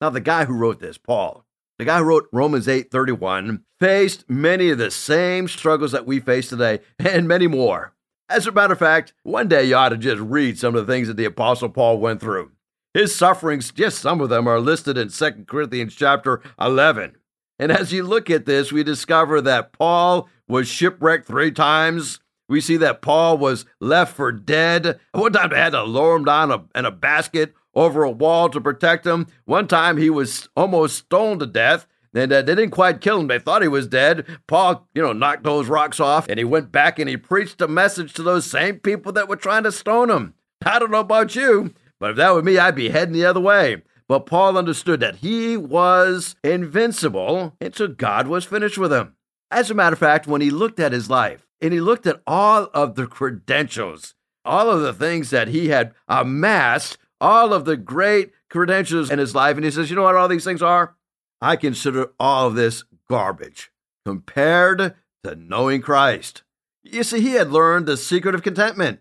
Now, 0.00 0.10
the 0.10 0.20
guy 0.20 0.46
who 0.46 0.54
wrote 0.54 0.80
this, 0.80 0.98
Paul, 0.98 1.44
the 1.78 1.84
guy 1.84 1.98
who 1.98 2.04
wrote 2.04 2.28
Romans 2.32 2.66
8:31, 2.66 3.62
faced 3.78 4.28
many 4.28 4.70
of 4.70 4.78
the 4.78 4.90
same 4.90 5.48
struggles 5.48 5.92
that 5.92 6.06
we 6.06 6.20
face 6.20 6.48
today 6.48 6.80
and 6.98 7.28
many 7.28 7.46
more. 7.46 7.94
As 8.28 8.46
a 8.46 8.52
matter 8.52 8.74
of 8.74 8.78
fact, 8.78 9.14
one 9.22 9.48
day 9.48 9.64
you 9.64 9.74
ought 9.74 9.88
to 9.90 9.96
just 9.96 10.20
read 10.20 10.58
some 10.58 10.74
of 10.74 10.86
the 10.86 10.92
things 10.92 11.08
that 11.08 11.16
the 11.16 11.24
apostle 11.24 11.68
Paul 11.68 11.98
went 11.98 12.20
through. 12.20 12.50
His 12.92 13.14
sufferings, 13.14 13.70
just 13.70 14.00
some 14.00 14.20
of 14.20 14.28
them 14.28 14.46
are 14.46 14.60
listed 14.60 14.98
in 14.98 15.08
2 15.08 15.44
Corinthians 15.46 15.94
chapter 15.94 16.42
11. 16.60 17.16
And 17.58 17.72
as 17.72 17.92
you 17.92 18.02
look 18.02 18.28
at 18.28 18.44
this, 18.44 18.72
we 18.72 18.82
discover 18.82 19.40
that 19.40 19.72
Paul 19.72 20.28
was 20.48 20.68
shipwrecked 20.68 21.26
3 21.26 21.50
times. 21.52 22.20
We 22.48 22.60
see 22.60 22.76
that 22.78 23.02
Paul 23.02 23.36
was 23.36 23.66
left 23.80 24.16
for 24.16 24.32
dead. 24.32 24.98
One 25.12 25.32
time 25.32 25.50
they 25.50 25.56
had 25.58 25.72
to 25.72 25.82
lower 25.82 26.16
him 26.16 26.24
down 26.24 26.68
in 26.74 26.84
a 26.86 26.90
basket 26.90 27.54
over 27.78 28.02
a 28.02 28.10
wall 28.10 28.48
to 28.50 28.60
protect 28.60 29.06
him. 29.06 29.26
One 29.44 29.68
time 29.68 29.96
he 29.96 30.10
was 30.10 30.48
almost 30.56 30.98
stoned 30.98 31.40
to 31.40 31.46
death. 31.46 31.86
And 32.14 32.32
uh, 32.32 32.42
they 32.42 32.54
didn't 32.54 32.70
quite 32.70 33.00
kill 33.00 33.20
him. 33.20 33.28
They 33.28 33.38
thought 33.38 33.62
he 33.62 33.68
was 33.68 33.86
dead. 33.86 34.26
Paul, 34.46 34.88
you 34.94 35.02
know, 35.02 35.12
knocked 35.12 35.44
those 35.44 35.68
rocks 35.68 36.00
off 36.00 36.28
and 36.28 36.38
he 36.38 36.44
went 36.44 36.72
back 36.72 36.98
and 36.98 37.08
he 37.08 37.16
preached 37.16 37.60
a 37.60 37.68
message 37.68 38.12
to 38.14 38.22
those 38.22 38.50
same 38.50 38.80
people 38.80 39.12
that 39.12 39.28
were 39.28 39.36
trying 39.36 39.62
to 39.64 39.72
stone 39.72 40.10
him. 40.10 40.34
I 40.64 40.78
don't 40.78 40.90
know 40.90 41.00
about 41.00 41.36
you, 41.36 41.74
but 42.00 42.10
if 42.10 42.16
that 42.16 42.34
were 42.34 42.42
me, 42.42 42.58
I'd 42.58 42.74
be 42.74 42.88
heading 42.88 43.12
the 43.12 43.26
other 43.26 43.40
way. 43.40 43.82
But 44.08 44.26
Paul 44.26 44.56
understood 44.56 45.00
that 45.00 45.16
he 45.16 45.56
was 45.56 46.34
invincible 46.42 47.54
until 47.60 47.88
God 47.88 48.26
was 48.26 48.46
finished 48.46 48.78
with 48.78 48.92
him. 48.92 49.14
As 49.50 49.70
a 49.70 49.74
matter 49.74 49.92
of 49.92 50.00
fact, 50.00 50.26
when 50.26 50.40
he 50.40 50.50
looked 50.50 50.80
at 50.80 50.92
his 50.92 51.10
life 51.10 51.46
and 51.60 51.72
he 51.72 51.80
looked 51.80 52.06
at 52.06 52.22
all 52.26 52.68
of 52.74 52.94
the 52.94 53.06
credentials, 53.06 54.14
all 54.44 54.70
of 54.70 54.80
the 54.80 54.94
things 54.94 55.30
that 55.30 55.48
he 55.48 55.68
had 55.68 55.94
amassed, 56.08 56.96
all 57.20 57.52
of 57.52 57.64
the 57.64 57.76
great 57.76 58.32
credentials 58.48 59.10
in 59.10 59.18
his 59.18 59.34
life, 59.34 59.56
and 59.56 59.64
he 59.64 59.70
says, 59.70 59.90
You 59.90 59.96
know 59.96 60.02
what 60.02 60.16
all 60.16 60.28
these 60.28 60.44
things 60.44 60.62
are? 60.62 60.94
I 61.40 61.56
consider 61.56 62.12
all 62.18 62.48
of 62.48 62.54
this 62.54 62.84
garbage 63.08 63.70
compared 64.04 64.94
to 65.24 65.34
knowing 65.36 65.82
Christ. 65.82 66.42
You 66.82 67.04
see, 67.04 67.20
he 67.20 67.32
had 67.32 67.50
learned 67.50 67.86
the 67.86 67.96
secret 67.96 68.34
of 68.34 68.42
contentment. 68.42 69.00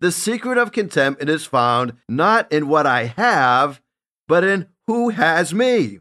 The 0.00 0.12
secret 0.12 0.58
of 0.58 0.72
contentment 0.72 1.30
is 1.30 1.46
found 1.46 1.94
not 2.08 2.50
in 2.52 2.68
what 2.68 2.86
I 2.86 3.04
have, 3.04 3.80
but 4.28 4.44
in 4.44 4.66
who 4.86 5.10
has 5.10 5.54
me. 5.54 6.00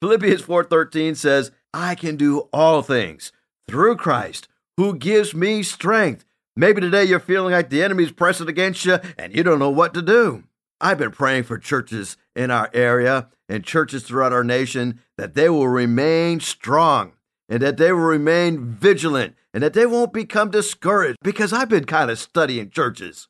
Philippians 0.00 0.42
4:13 0.42 1.14
says, 1.14 1.50
"I 1.72 1.94
can 1.94 2.16
do 2.16 2.48
all 2.52 2.82
things 2.82 3.32
through 3.68 3.96
Christ 3.96 4.48
who 4.76 4.94
gives 4.94 5.34
me 5.34 5.62
strength." 5.62 6.24
Maybe 6.56 6.80
today 6.80 7.04
you're 7.04 7.20
feeling 7.20 7.52
like 7.52 7.70
the 7.70 7.82
enemy's 7.82 8.10
pressing 8.10 8.48
against 8.48 8.84
you 8.84 8.98
and 9.16 9.34
you 9.34 9.42
don't 9.42 9.60
know 9.60 9.70
what 9.70 9.94
to 9.94 10.02
do. 10.02 10.44
I've 10.80 10.98
been 10.98 11.10
praying 11.10 11.44
for 11.44 11.58
churches 11.58 12.16
in 12.36 12.50
our 12.50 12.70
area 12.72 13.28
and 13.48 13.64
churches 13.64 14.02
throughout 14.04 14.32
our 14.32 14.44
nation 14.44 15.00
that 15.16 15.34
they 15.34 15.48
will 15.48 15.68
remain 15.68 16.40
strong 16.40 17.12
and 17.48 17.62
that 17.62 17.78
they 17.78 17.92
will 17.92 18.00
remain 18.00 18.64
vigilant 18.64 19.34
and 19.52 19.62
that 19.62 19.72
they 19.72 19.86
won't 19.86 20.12
become 20.12 20.50
discouraged 20.50 21.18
because 21.22 21.52
I've 21.52 21.68
been 21.68 21.84
kind 21.84 22.10
of 22.10 22.18
studying 22.18 22.70
churches. 22.70 23.28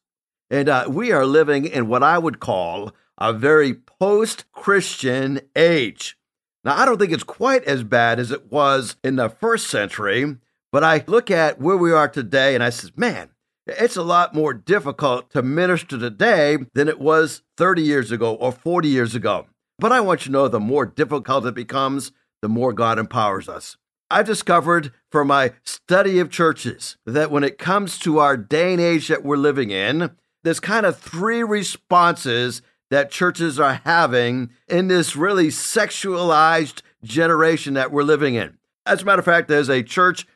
And 0.51 0.69
uh, 0.69 0.87
we 0.89 1.13
are 1.13 1.27
living 1.27 1.65
in 1.65 1.89
what 1.89 2.03
I 2.03 2.19
would 2.19 2.41
call 2.41 2.93
a 3.17 3.33
very 3.33 3.75
post 3.75 4.45
Christian 4.53 5.41
age. 5.55 6.17
Now, 6.65 6.77
I 6.77 6.85
don't 6.85 6.99
think 6.99 7.13
it's 7.13 7.23
quite 7.23 7.65
as 7.65 7.85
bad 7.85 8.19
as 8.19 8.31
it 8.31 8.51
was 8.51 8.97
in 9.05 9.17
the 9.17 9.29
first 9.29 9.69
century, 9.69 10.37
but 10.73 10.85
I 10.85 11.05
look 11.07 11.31
at 11.31 11.61
where 11.61 11.77
we 11.77 11.93
are 11.93 12.09
today 12.09 12.55
and 12.55 12.63
I 12.63 12.71
says, 12.71 12.93
man, 12.97 13.31
it's 13.69 13.97
a 13.97 14.03
lot 14.03 14.35
more 14.35 14.55
difficult 14.55 15.31
to 15.31 15.43
minister 15.43 15.99
today 15.99 16.59
than 16.75 16.89
it 16.89 16.99
was 16.99 17.43
30 17.57 17.83
years 17.83 18.11
ago 18.11 18.35
or 18.35 18.53
40 18.53 18.89
years 18.89 19.15
ago. 19.15 19.47
But 19.79 19.93
I 19.93 20.01
want 20.01 20.23
you 20.23 20.27
to 20.27 20.33
know 20.33 20.49
the 20.49 20.59
more 20.59 20.87
difficult 20.87 21.47
it 21.47 21.55
becomes, 21.55 22.13
the 22.41 22.49
more 22.49 22.73
God 22.73 22.99
empowers 22.99 23.49
us. 23.49 23.77
I've 24.11 24.27
discovered 24.27 24.93
from 25.13 25.29
my 25.29 25.53
study 25.65 26.19
of 26.19 26.31
churches 26.31 26.97
that 27.05 27.31
when 27.31 27.45
it 27.45 27.59
comes 27.59 27.99
to 28.01 28.19
our 28.19 28.37
day 28.37 28.73
and 28.73 28.81
age 28.81 29.09
that 29.09 29.23
we're 29.23 29.37
living 29.37 29.71
in, 29.71 30.13
there's 30.45 30.61
kind 30.61 30.87
of 30.87 30.99
three 30.99 31.43
responses 31.43 32.63
that 32.91 33.11
churches 33.11 33.61
are 33.61 33.83
having 33.85 34.51
in 34.67 34.89
this 34.89 35.15
really 35.15 35.49
sexualized 35.49 36.81
generation 37.05 37.75
that 37.75 37.93
we're 37.93 38.03
living 38.03 38.35
in. 38.35 38.57
As 38.87 39.03
a 39.03 39.05
matter 39.05 39.19
of 39.19 39.27
fact, 39.27 39.49
there's 39.49 39.69
a 39.69 39.83
church 39.83 40.27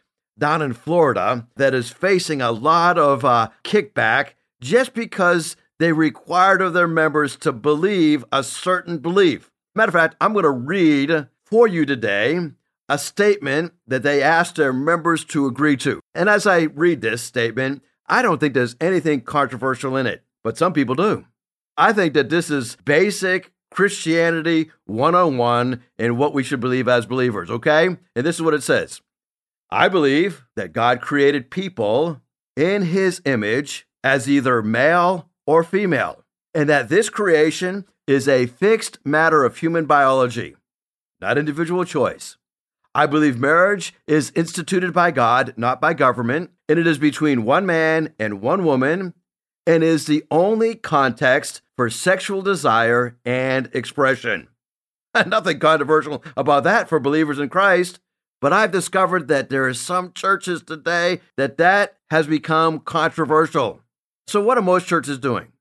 down 0.43 0.61
in 0.61 0.73
Florida 0.73 1.47
that 1.55 1.73
is 1.73 1.89
facing 1.89 2.43
a 2.43 2.51
lot 2.51 2.99
of 2.99 3.25
uh, 3.25 3.49
kickback 3.63 4.31
just 4.61 4.93
because 4.93 5.55
they 5.79 5.93
required 5.93 6.61
of 6.61 6.73
their 6.73 6.89
members 6.89 7.37
to 7.37 7.53
believe 7.53 8.25
a 8.33 8.43
certain 8.43 8.99
belief. 8.99 9.53
Matter 9.77 9.91
of 9.91 9.95
fact, 9.95 10.17
I'm 10.21 10.33
going 10.33 10.43
to 10.43 10.51
read 10.51 11.29
for 11.45 11.69
you 11.69 11.87
today 11.87 12.41
a 12.89 12.99
statement 12.99 13.73
that 13.87 14.03
they 14.03 14.21
asked 14.21 14.57
their 14.57 14.73
members 14.73 15.25
to 15.27 15.47
agree 15.47 15.77
to. 15.77 16.01
And 16.13 16.29
as 16.29 16.45
I 16.45 16.63
read 16.63 17.03
this 17.03 17.23
statement, 17.23 17.81
I 18.09 18.21
don't 18.21 18.41
think 18.41 18.55
there's 18.55 18.75
anything 18.81 19.21
controversial 19.21 19.97
in 19.97 20.09
it, 20.09 20.25
but 20.43 20.59
some 20.59 20.73
people 20.73 20.97
do. 20.97 21.25
I 21.77 21.93
think 21.93 22.15
that 22.15 22.31
this 22.31 22.51
is 22.51 22.77
basic 22.85 23.53
Christianity 23.71 24.73
101 24.87 25.85
and 26.01 26.19
what 26.19 26.35
we 26.35 26.43
should 26.43 26.59
believe 26.59 26.89
as 26.89 27.07
believers, 27.07 27.49
okay? 27.49 27.87
And 27.87 28.27
this 28.27 28.35
is 28.35 28.43
what 28.43 28.55
it 28.55 28.65
says 28.65 29.01
I 29.73 29.89
believe 29.89 30.45
that 30.55 30.75
God 30.75 31.01
created 31.01 31.51
people 31.51 32.21
in 32.57 32.83
his 32.83 33.23
image 33.25 33.87
as 34.05 34.29
either 34.29 34.63
male 34.63 35.31
or 35.47 35.65
female, 35.65 36.27
and 36.53 36.69
that 36.69 36.91
this 36.91 37.09
creation 37.09 37.87
is 38.07 38.29
a 38.29 38.45
fixed 38.45 38.99
matter 39.03 39.45
of 39.45 39.57
human 39.57 39.87
biology, 39.87 40.57
not 41.23 41.39
individual 41.39 41.87
choice. 41.87 42.37
I 42.95 43.07
believe 43.07 43.39
marriage 43.39 43.95
is 44.07 44.31
instituted 44.37 44.93
by 44.93 45.11
God, 45.11 45.55
not 45.57 45.81
by 45.81 45.95
government, 45.95 46.51
and 46.69 46.79
it 46.79 46.87
is 46.87 46.99
between 46.99 47.47
one 47.47 47.65
man 47.65 48.13
and 48.19 48.43
one 48.43 48.67
woman, 48.67 49.15
and 49.67 49.83
is 49.83 50.05
the 50.05 50.23
only 50.31 50.75
context 50.75 51.63
for 51.79 51.89
sexual 51.89 52.43
desire 52.43 53.17
and 53.25 53.71
expression. 53.73 54.49
Nothing 55.27 55.59
controversial 55.61 56.23
about 56.37 56.65
that 56.65 56.91
for 56.91 57.01
believers 57.01 57.39
in 57.39 57.49
Christ. 57.49 58.01
But 58.43 58.53
I've 58.53 58.73
discovered 58.73 59.29
that 59.29 59.51
there 59.51 59.69
are 59.69 59.73
some 59.73 60.13
churches 60.13 60.65
today 60.65 61.21
that 61.37 61.59
that 61.59 61.97
has 62.11 62.27
become 62.27 62.81
controversial. 62.81 63.81
So 64.27 64.43
what 64.43 64.59
are 64.59 64.63
most 64.63 64.89
churches 64.89 65.17
doing? 65.19 65.53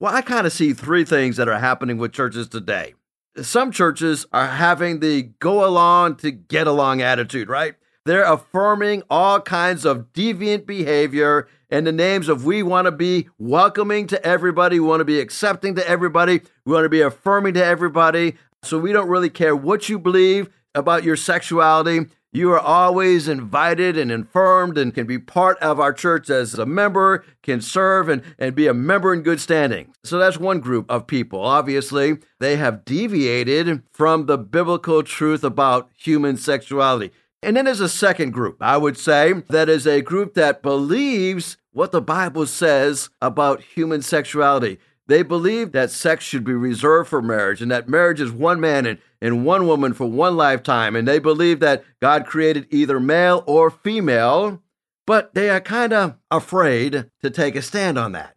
Well, 0.00 0.12
I 0.12 0.20
kind 0.20 0.44
of 0.44 0.52
see 0.52 0.72
three 0.72 1.04
things 1.04 1.36
that 1.36 1.48
are 1.48 1.60
happening 1.60 1.96
with 1.96 2.12
churches 2.12 2.48
today. 2.48 2.94
Some 3.40 3.70
churches 3.70 4.26
are 4.32 4.48
having 4.48 4.98
the 4.98 5.30
go 5.38 5.64
along 5.64 6.16
to 6.16 6.32
get 6.32 6.66
along 6.66 7.02
attitude, 7.02 7.48
right? 7.48 7.76
They're 8.04 8.24
affirming 8.24 9.04
all 9.08 9.40
kinds 9.40 9.84
of 9.84 10.12
deviant 10.12 10.66
behavior 10.66 11.46
in 11.70 11.84
the 11.84 11.92
names 11.92 12.28
of 12.28 12.44
we 12.44 12.64
want 12.64 12.86
to 12.86 12.92
be 12.92 13.28
welcoming 13.38 14.08
to 14.08 14.26
everybody, 14.26 14.80
we 14.80 14.88
want 14.88 15.00
to 15.00 15.04
be 15.04 15.20
accepting 15.20 15.76
to 15.76 15.88
everybody, 15.88 16.40
we 16.66 16.72
want 16.72 16.84
to 16.84 16.88
be 16.88 17.00
affirming 17.00 17.54
to 17.54 17.64
everybody. 17.64 18.36
So 18.64 18.78
we 18.78 18.92
don't 18.92 19.08
really 19.08 19.30
care 19.30 19.54
what 19.54 19.88
you 19.88 20.00
believe 20.00 20.50
about 20.74 21.04
your 21.04 21.16
sexuality. 21.16 22.06
You 22.36 22.50
are 22.50 22.58
always 22.58 23.28
invited 23.28 23.96
and 23.96 24.10
informed 24.10 24.76
and 24.76 24.92
can 24.92 25.06
be 25.06 25.20
part 25.20 25.56
of 25.60 25.78
our 25.78 25.92
church 25.92 26.28
as 26.28 26.54
a 26.54 26.66
member, 26.66 27.24
can 27.44 27.60
serve 27.60 28.08
and, 28.08 28.22
and 28.40 28.56
be 28.56 28.66
a 28.66 28.74
member 28.74 29.14
in 29.14 29.22
good 29.22 29.40
standing. 29.40 29.94
So 30.02 30.18
that's 30.18 30.36
one 30.36 30.58
group 30.58 30.90
of 30.90 31.06
people. 31.06 31.40
Obviously, 31.40 32.18
they 32.40 32.56
have 32.56 32.84
deviated 32.84 33.84
from 33.92 34.26
the 34.26 34.36
biblical 34.36 35.04
truth 35.04 35.44
about 35.44 35.90
human 35.96 36.36
sexuality. 36.36 37.12
And 37.40 37.56
then 37.56 37.66
there's 37.66 37.78
a 37.78 37.88
second 37.88 38.32
group, 38.32 38.56
I 38.60 38.78
would 38.78 38.98
say, 38.98 39.34
that 39.50 39.68
is 39.68 39.86
a 39.86 40.00
group 40.00 40.34
that 40.34 40.60
believes 40.60 41.56
what 41.70 41.92
the 41.92 42.02
Bible 42.02 42.46
says 42.46 43.10
about 43.22 43.62
human 43.62 44.02
sexuality. 44.02 44.80
They 45.06 45.22
believe 45.22 45.70
that 45.70 45.92
sex 45.92 46.24
should 46.24 46.44
be 46.44 46.54
reserved 46.54 47.10
for 47.10 47.22
marriage 47.22 47.62
and 47.62 47.70
that 47.70 47.88
marriage 47.88 48.20
is 48.20 48.32
one 48.32 48.58
man 48.58 48.86
and, 48.86 48.98
and 49.24 49.42
one 49.42 49.66
woman 49.66 49.94
for 49.94 50.04
one 50.04 50.36
lifetime. 50.36 50.94
And 50.94 51.08
they 51.08 51.18
believe 51.18 51.60
that 51.60 51.82
God 52.02 52.26
created 52.26 52.66
either 52.70 53.00
male 53.00 53.42
or 53.46 53.70
female, 53.70 54.62
but 55.06 55.34
they 55.34 55.48
are 55.48 55.62
kind 55.62 55.94
of 55.94 56.16
afraid 56.30 57.06
to 57.22 57.30
take 57.30 57.56
a 57.56 57.62
stand 57.62 57.98
on 57.98 58.12
that. 58.12 58.36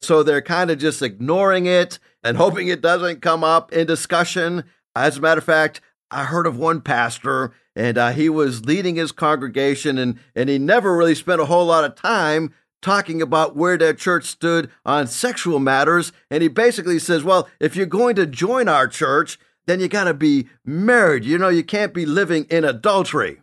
So 0.00 0.22
they're 0.22 0.40
kind 0.40 0.70
of 0.70 0.78
just 0.78 1.02
ignoring 1.02 1.66
it 1.66 1.98
and 2.22 2.36
hoping 2.36 2.68
it 2.68 2.80
doesn't 2.80 3.20
come 3.20 3.42
up 3.42 3.72
in 3.72 3.88
discussion. 3.88 4.62
As 4.94 5.16
a 5.16 5.20
matter 5.20 5.40
of 5.40 5.44
fact, 5.44 5.80
I 6.08 6.24
heard 6.24 6.46
of 6.46 6.56
one 6.56 6.82
pastor 6.82 7.52
and 7.74 7.98
uh, 7.98 8.12
he 8.12 8.28
was 8.28 8.64
leading 8.64 8.94
his 8.94 9.10
congregation 9.10 9.98
and, 9.98 10.20
and 10.36 10.48
he 10.48 10.56
never 10.56 10.96
really 10.96 11.16
spent 11.16 11.40
a 11.40 11.46
whole 11.46 11.66
lot 11.66 11.84
of 11.84 11.96
time 11.96 12.54
talking 12.80 13.20
about 13.20 13.56
where 13.56 13.76
their 13.76 13.94
church 13.94 14.26
stood 14.26 14.70
on 14.84 15.08
sexual 15.08 15.58
matters. 15.58 16.12
And 16.30 16.42
he 16.42 16.48
basically 16.48 17.00
says, 17.00 17.24
well, 17.24 17.48
if 17.58 17.74
you're 17.74 17.86
going 17.86 18.14
to 18.16 18.26
join 18.26 18.68
our 18.68 18.86
church, 18.86 19.36
then 19.66 19.80
you 19.80 19.88
got 19.88 20.04
to 20.04 20.14
be 20.14 20.48
married. 20.64 21.24
You 21.24 21.38
know, 21.38 21.48
you 21.48 21.64
can't 21.64 21.94
be 21.94 22.06
living 22.06 22.46
in 22.50 22.64
adultery. 22.64 23.40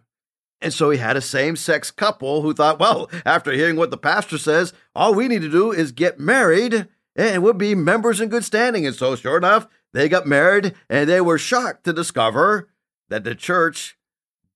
And 0.61 0.73
so 0.73 0.89
he 0.89 0.97
had 0.97 1.15
a 1.15 1.21
same 1.21 1.55
sex 1.55 1.89
couple 1.89 2.41
who 2.41 2.53
thought, 2.53 2.79
well, 2.79 3.09
after 3.25 3.51
hearing 3.51 3.77
what 3.77 3.91
the 3.91 3.97
pastor 3.97 4.37
says, 4.37 4.73
all 4.93 5.13
we 5.13 5.27
need 5.27 5.41
to 5.41 5.49
do 5.49 5.71
is 5.71 5.91
get 5.91 6.19
married 6.19 6.87
and 7.15 7.43
we'll 7.43 7.53
be 7.53 7.75
members 7.75 8.19
in 8.19 8.29
good 8.29 8.43
standing. 8.43 8.85
And 8.85 8.95
so, 8.95 9.15
sure 9.15 9.37
enough, 9.37 9.67
they 9.93 10.09
got 10.09 10.27
married 10.27 10.73
and 10.89 11.09
they 11.09 11.21
were 11.21 11.37
shocked 11.37 11.85
to 11.85 11.93
discover 11.93 12.69
that 13.09 13.23
the 13.23 13.35
church 13.35 13.97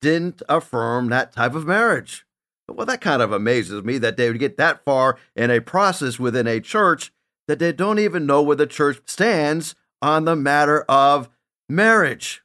didn't 0.01 0.41
affirm 0.49 1.07
that 1.09 1.31
type 1.31 1.55
of 1.55 1.65
marriage. 1.65 2.25
Well, 2.67 2.85
that 2.85 3.01
kind 3.01 3.21
of 3.21 3.31
amazes 3.31 3.83
me 3.83 3.97
that 3.99 4.17
they 4.17 4.29
would 4.29 4.39
get 4.39 4.57
that 4.57 4.83
far 4.85 5.17
in 5.35 5.51
a 5.51 5.59
process 5.59 6.19
within 6.19 6.47
a 6.47 6.59
church 6.59 7.11
that 7.47 7.59
they 7.59 7.71
don't 7.71 7.99
even 7.99 8.25
know 8.25 8.41
where 8.41 8.55
the 8.55 8.67
church 8.67 9.01
stands 9.05 9.75
on 10.01 10.25
the 10.25 10.35
matter 10.35 10.83
of 10.83 11.29
marriage. 11.73 12.41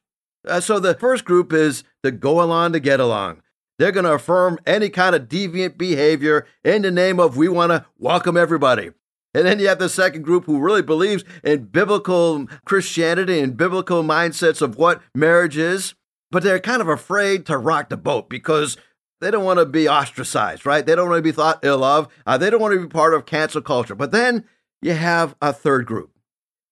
Uh, 0.46 0.60
so 0.60 0.78
the 0.78 0.94
first 0.94 1.24
group 1.24 1.52
is 1.52 1.84
the 2.02 2.10
go 2.10 2.42
along 2.42 2.72
to 2.72 2.80
get 2.80 3.00
along. 3.00 3.42
They're 3.78 3.92
going 3.92 4.04
to 4.04 4.14
affirm 4.14 4.58
any 4.66 4.88
kind 4.88 5.14
of 5.14 5.28
deviant 5.28 5.78
behavior 5.78 6.46
in 6.64 6.82
the 6.82 6.90
name 6.90 7.20
of 7.20 7.36
we 7.36 7.48
want 7.48 7.70
to 7.70 7.86
welcome 7.96 8.36
everybody. 8.36 8.90
And 9.34 9.46
then 9.46 9.60
you 9.60 9.68
have 9.68 9.78
the 9.78 9.88
second 9.88 10.22
group 10.22 10.46
who 10.46 10.58
really 10.58 10.82
believes 10.82 11.22
in 11.44 11.64
biblical 11.64 12.46
Christianity 12.64 13.40
and 13.40 13.56
biblical 13.56 14.02
mindsets 14.02 14.62
of 14.62 14.76
what 14.76 15.02
marriage 15.14 15.56
is, 15.56 15.94
but 16.30 16.42
they're 16.42 16.58
kind 16.58 16.82
of 16.82 16.88
afraid 16.88 17.46
to 17.46 17.58
rock 17.58 17.88
the 17.88 17.96
boat 17.96 18.28
because 18.28 18.76
they 19.20 19.30
don't 19.30 19.44
want 19.44 19.58
to 19.58 19.66
be 19.66 19.88
ostracized, 19.88 20.64
right? 20.64 20.84
They 20.84 20.94
don't 20.94 21.08
want 21.08 21.18
to 21.18 21.22
be 21.22 21.32
thought 21.32 21.60
ill 21.62 21.84
of. 21.84 22.08
Uh, 22.26 22.38
they 22.38 22.50
don't 22.50 22.60
want 22.60 22.74
to 22.74 22.80
be 22.80 22.88
part 22.88 23.14
of 23.14 23.26
cancel 23.26 23.62
culture. 23.62 23.94
But 23.94 24.12
then 24.12 24.44
you 24.80 24.94
have 24.94 25.36
a 25.42 25.52
third 25.52 25.86
group. 25.86 26.10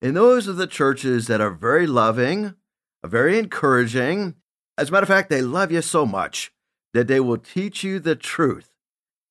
And 0.02 0.16
those 0.16 0.48
are 0.48 0.52
the 0.52 0.66
churches 0.66 1.26
that 1.26 1.40
are 1.40 1.50
very 1.50 1.86
loving, 1.86 2.54
very 3.04 3.38
encouraging. 3.38 4.34
As 4.78 4.88
a 4.88 4.92
matter 4.92 5.04
of 5.04 5.08
fact, 5.08 5.30
they 5.30 5.42
love 5.42 5.72
you 5.72 5.82
so 5.82 6.04
much 6.04 6.52
that 6.92 7.08
they 7.08 7.20
will 7.20 7.38
teach 7.38 7.82
you 7.82 7.98
the 7.98 8.16
truth 8.16 8.70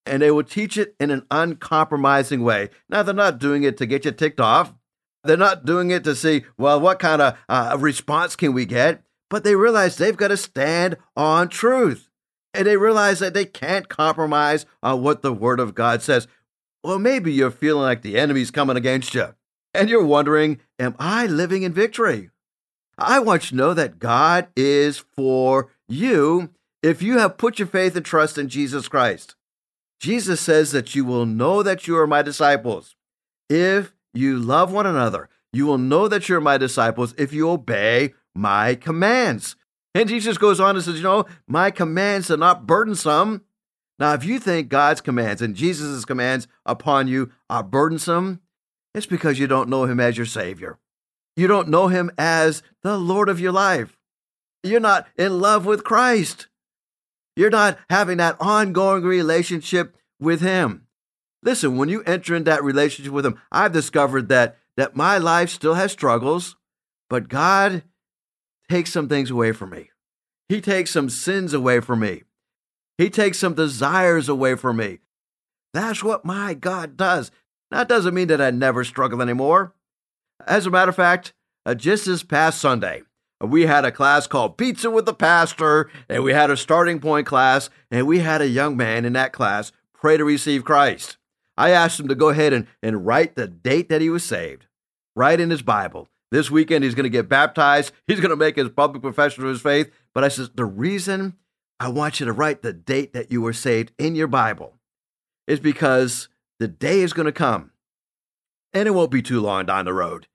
and 0.06 0.22
they 0.22 0.32
will 0.32 0.44
teach 0.44 0.78
it 0.78 0.96
in 1.00 1.12
an 1.12 1.26
uncompromising 1.32 2.44
way. 2.44 2.70
Now, 2.90 3.04
they're 3.04 3.14
not 3.14 3.40
doing 3.40 3.64
it 3.64 3.78
to 3.78 3.86
get 3.86 4.06
you 4.06 4.12
ticked 4.12 4.40
off. 4.40 4.74
They're 5.24 5.38
not 5.38 5.66
doing 5.66 5.90
it 5.90 6.04
to 6.04 6.16
see, 6.16 6.46
well, 6.58 6.80
what 6.80 7.00
kind 7.00 7.22
of 7.22 7.38
uh, 7.50 7.78
response 7.80 8.36
can 8.36 8.54
we 8.54 8.66
get? 8.66 9.02
But 9.30 9.44
they 9.44 9.56
realize 9.56 9.96
they've 9.96 10.16
got 10.16 10.28
to 10.28 10.38
stand 10.38 10.98
on 11.16 11.50
truth. 11.50 12.10
And 12.54 12.68
they 12.68 12.78
realize 12.78 13.20
that 13.20 13.34
they 13.34 13.46
can't 13.46 13.90
compromise 13.90 14.66
on 14.82 15.02
what 15.02 15.24
the 15.24 15.34
Word 15.34 15.60
of 15.60 15.76
God 15.76 16.02
says. 16.02 16.28
Well, 16.84 17.00
maybe 17.00 17.34
you're 17.34 17.52
feeling 17.52 17.82
like 17.82 18.02
the 18.02 18.18
enemy's 18.18 18.52
coming 18.52 18.78
against 18.78 19.14
you. 19.16 19.34
And 19.76 19.90
you're 19.90 20.04
wondering, 20.04 20.60
am 20.80 20.96
I 21.00 21.26
living 21.26 21.64
in 21.64 21.74
victory? 21.74 22.30
I 22.98 23.20
want 23.20 23.44
you 23.44 23.50
to 23.50 23.56
know 23.56 23.74
that 23.74 24.00
God 24.00 24.48
is 24.56 24.98
for 24.98 25.70
you 25.88 26.50
if 26.82 27.02
you 27.02 27.18
have 27.18 27.38
put 27.38 27.60
your 27.60 27.68
faith 27.68 27.96
and 27.96 28.06
trust 28.06 28.38
in 28.38 28.48
Jesus 28.48 28.88
Christ. 28.88 29.36
Jesus 30.00 30.40
says 30.40 30.72
that 30.72 30.96
you 30.96 31.04
will 31.04 31.26
know 31.26 31.64
that 31.64 31.88
you 31.88 31.98
are 31.98 32.08
my 32.08 32.22
disciples 32.22 32.96
if 33.50 33.94
you 34.14 34.38
love 34.38 34.72
one 34.72 34.86
another. 34.86 35.30
You 35.52 35.66
will 35.66 35.78
know 35.78 36.08
that 36.08 36.28
you're 36.28 36.42
my 36.42 36.58
disciples 36.58 37.14
if 37.18 37.34
you 37.34 37.50
obey 37.50 38.14
my 38.34 38.76
commands. 38.76 39.56
And 39.94 40.10
Jesus 40.10 40.38
goes 40.38 40.60
on 40.60 40.76
and 40.76 40.84
says, 40.84 40.96
You 40.98 41.04
know, 41.04 41.26
my 41.48 41.72
commands 41.72 42.30
are 42.30 42.38
not 42.38 42.68
burdensome. 42.68 43.44
Now, 43.98 44.14
if 44.14 44.26
you 44.26 44.40
think 44.40 44.68
God's 44.68 45.00
commands 45.00 45.42
and 45.42 45.56
Jesus' 45.56 46.04
commands 46.04 46.48
upon 46.66 47.08
you 47.08 47.32
are 47.50 47.64
burdensome, 47.64 48.42
it's 48.96 49.06
because 49.06 49.40
you 49.40 49.48
don't 49.48 49.70
know 49.70 49.86
him 49.86 50.00
as 50.00 50.18
your 50.18 50.26
Savior. 50.26 50.80
You 51.36 51.48
don't 51.48 51.68
know 51.68 51.88
him 51.90 52.12
as 52.18 52.64
the 52.82 52.98
Lord 52.98 53.30
of 53.30 53.40
your 53.40 53.52
life. 53.52 53.98
You're 54.64 54.80
not 54.80 55.08
in 55.18 55.40
love 55.40 55.66
with 55.66 55.84
Christ. 55.84 56.48
You're 57.36 57.50
not 57.50 57.78
having 57.90 58.18
that 58.18 58.38
ongoing 58.40 59.04
relationship 59.04 59.96
with 60.20 60.42
Him. 60.42 60.88
Listen, 61.44 61.78
when 61.78 61.90
you 61.90 62.02
enter 62.04 62.34
in 62.34 62.46
that 62.46 62.64
relationship 62.64 63.12
with 63.12 63.26
Him, 63.26 63.40
I've 63.52 63.74
discovered 63.74 64.30
that, 64.30 64.58
that 64.78 64.96
my 64.96 65.18
life 65.18 65.50
still 65.50 65.76
has 65.76 65.92
struggles, 65.92 66.56
but 67.10 67.30
God 67.30 67.84
takes 68.70 68.92
some 68.92 69.08
things 69.08 69.30
away 69.30 69.52
from 69.52 69.72
me. 69.72 69.92
He 70.50 70.62
takes 70.62 70.92
some 70.92 71.10
sins 71.10 71.54
away 71.54 71.80
from 71.82 72.00
me. 72.00 72.24
He 72.98 73.10
takes 73.10 73.38
some 73.38 73.54
desires 73.54 74.30
away 74.30 74.56
from 74.56 74.78
me. 74.78 75.00
That's 75.74 76.04
what 76.04 76.24
my 76.24 76.54
God 76.54 76.96
does. 76.96 77.32
That 77.72 77.88
doesn't 77.88 78.14
mean 78.14 78.28
that 78.28 78.42
I 78.42 78.52
never 78.52 78.84
struggle 78.84 79.22
anymore. 79.22 79.74
As 80.46 80.66
a 80.66 80.72
matter 80.72 80.90
of 80.90 80.96
fact, 80.96 81.34
uh, 81.66 81.74
just 81.76 82.06
this 82.06 82.24
past 82.24 82.60
Sunday, 82.60 83.04
we 83.42 83.66
had 83.66 83.86
a 83.86 83.92
class 83.92 84.28
called 84.28 84.58
Pizza 84.58 84.90
with 84.90 85.06
the 85.06 85.14
Pastor, 85.14 85.90
and 86.10 86.24
we 86.24 86.34
had 86.34 86.50
a 86.50 86.58
starting 86.58 87.00
point 87.00 87.28
class, 87.28 87.70
and 87.92 88.08
we 88.08 88.20
had 88.20 88.42
a 88.42 88.48
young 88.48 88.78
man 88.78 89.06
in 89.06 89.14
that 89.14 89.34
class 89.34 89.72
pray 89.94 90.18
to 90.18 90.24
receive 90.24 90.64
Christ. 90.64 91.18
I 91.58 91.72
asked 91.72 92.00
him 92.00 92.08
to 92.10 92.16
go 92.16 92.30
ahead 92.30 92.54
and, 92.54 92.68
and 92.84 93.06
write 93.06 93.36
the 93.36 93.48
date 93.48 93.90
that 93.90 94.02
he 94.02 94.10
was 94.10 94.24
saved, 94.24 94.68
right 95.16 95.40
in 95.40 95.50
his 95.50 95.62
Bible. 95.62 96.10
This 96.32 96.52
weekend, 96.52 96.84
he's 96.84 96.96
going 96.96 97.06
to 97.06 97.10
get 97.10 97.30
baptized. 97.30 97.94
He's 98.08 98.20
going 98.20 98.32
to 98.32 98.36
make 98.36 98.56
his 98.56 98.70
public 98.70 99.02
profession 99.02 99.44
of 99.44 99.50
his 99.50 99.62
faith. 99.62 99.90
But 100.14 100.24
I 100.24 100.28
said, 100.28 100.50
the 100.56 100.66
reason 100.66 101.38
I 101.80 101.88
want 101.88 102.20
you 102.20 102.26
to 102.26 102.34
write 102.34 102.62
the 102.62 102.74
date 102.74 103.14
that 103.14 103.32
you 103.32 103.42
were 103.42 103.54
saved 103.54 103.94
in 103.98 104.16
your 104.16 104.28
Bible 104.28 104.74
is 105.48 105.60
because 105.60 106.28
the 106.60 106.68
day 106.68 107.02
is 107.02 107.14
going 107.14 107.26
to 107.26 107.32
come, 107.32 107.72
and 108.74 108.88
it 108.88 108.92
won't 108.92 109.12
be 109.12 109.22
too 109.22 109.42
long 109.42 109.66
down 109.66 109.86
the 109.86 109.94
road, 109.94 110.28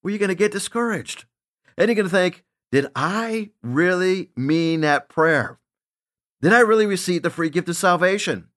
where 0.00 0.10
you're 0.10 0.18
going 0.18 0.28
to 0.28 0.34
get 0.34 0.52
discouraged. 0.52 1.24
And 1.76 1.88
you're 1.88 1.94
going 1.94 2.08
to 2.08 2.10
think, 2.10 2.44
did 2.72 2.86
I 2.94 3.50
really 3.62 4.30
mean 4.36 4.82
that 4.82 5.08
prayer? 5.08 5.58
Did 6.40 6.52
I 6.52 6.60
really 6.60 6.86
receive 6.86 7.22
the 7.22 7.30
free 7.30 7.50
gift 7.50 7.68
of 7.68 7.76
salvation? 7.76 8.48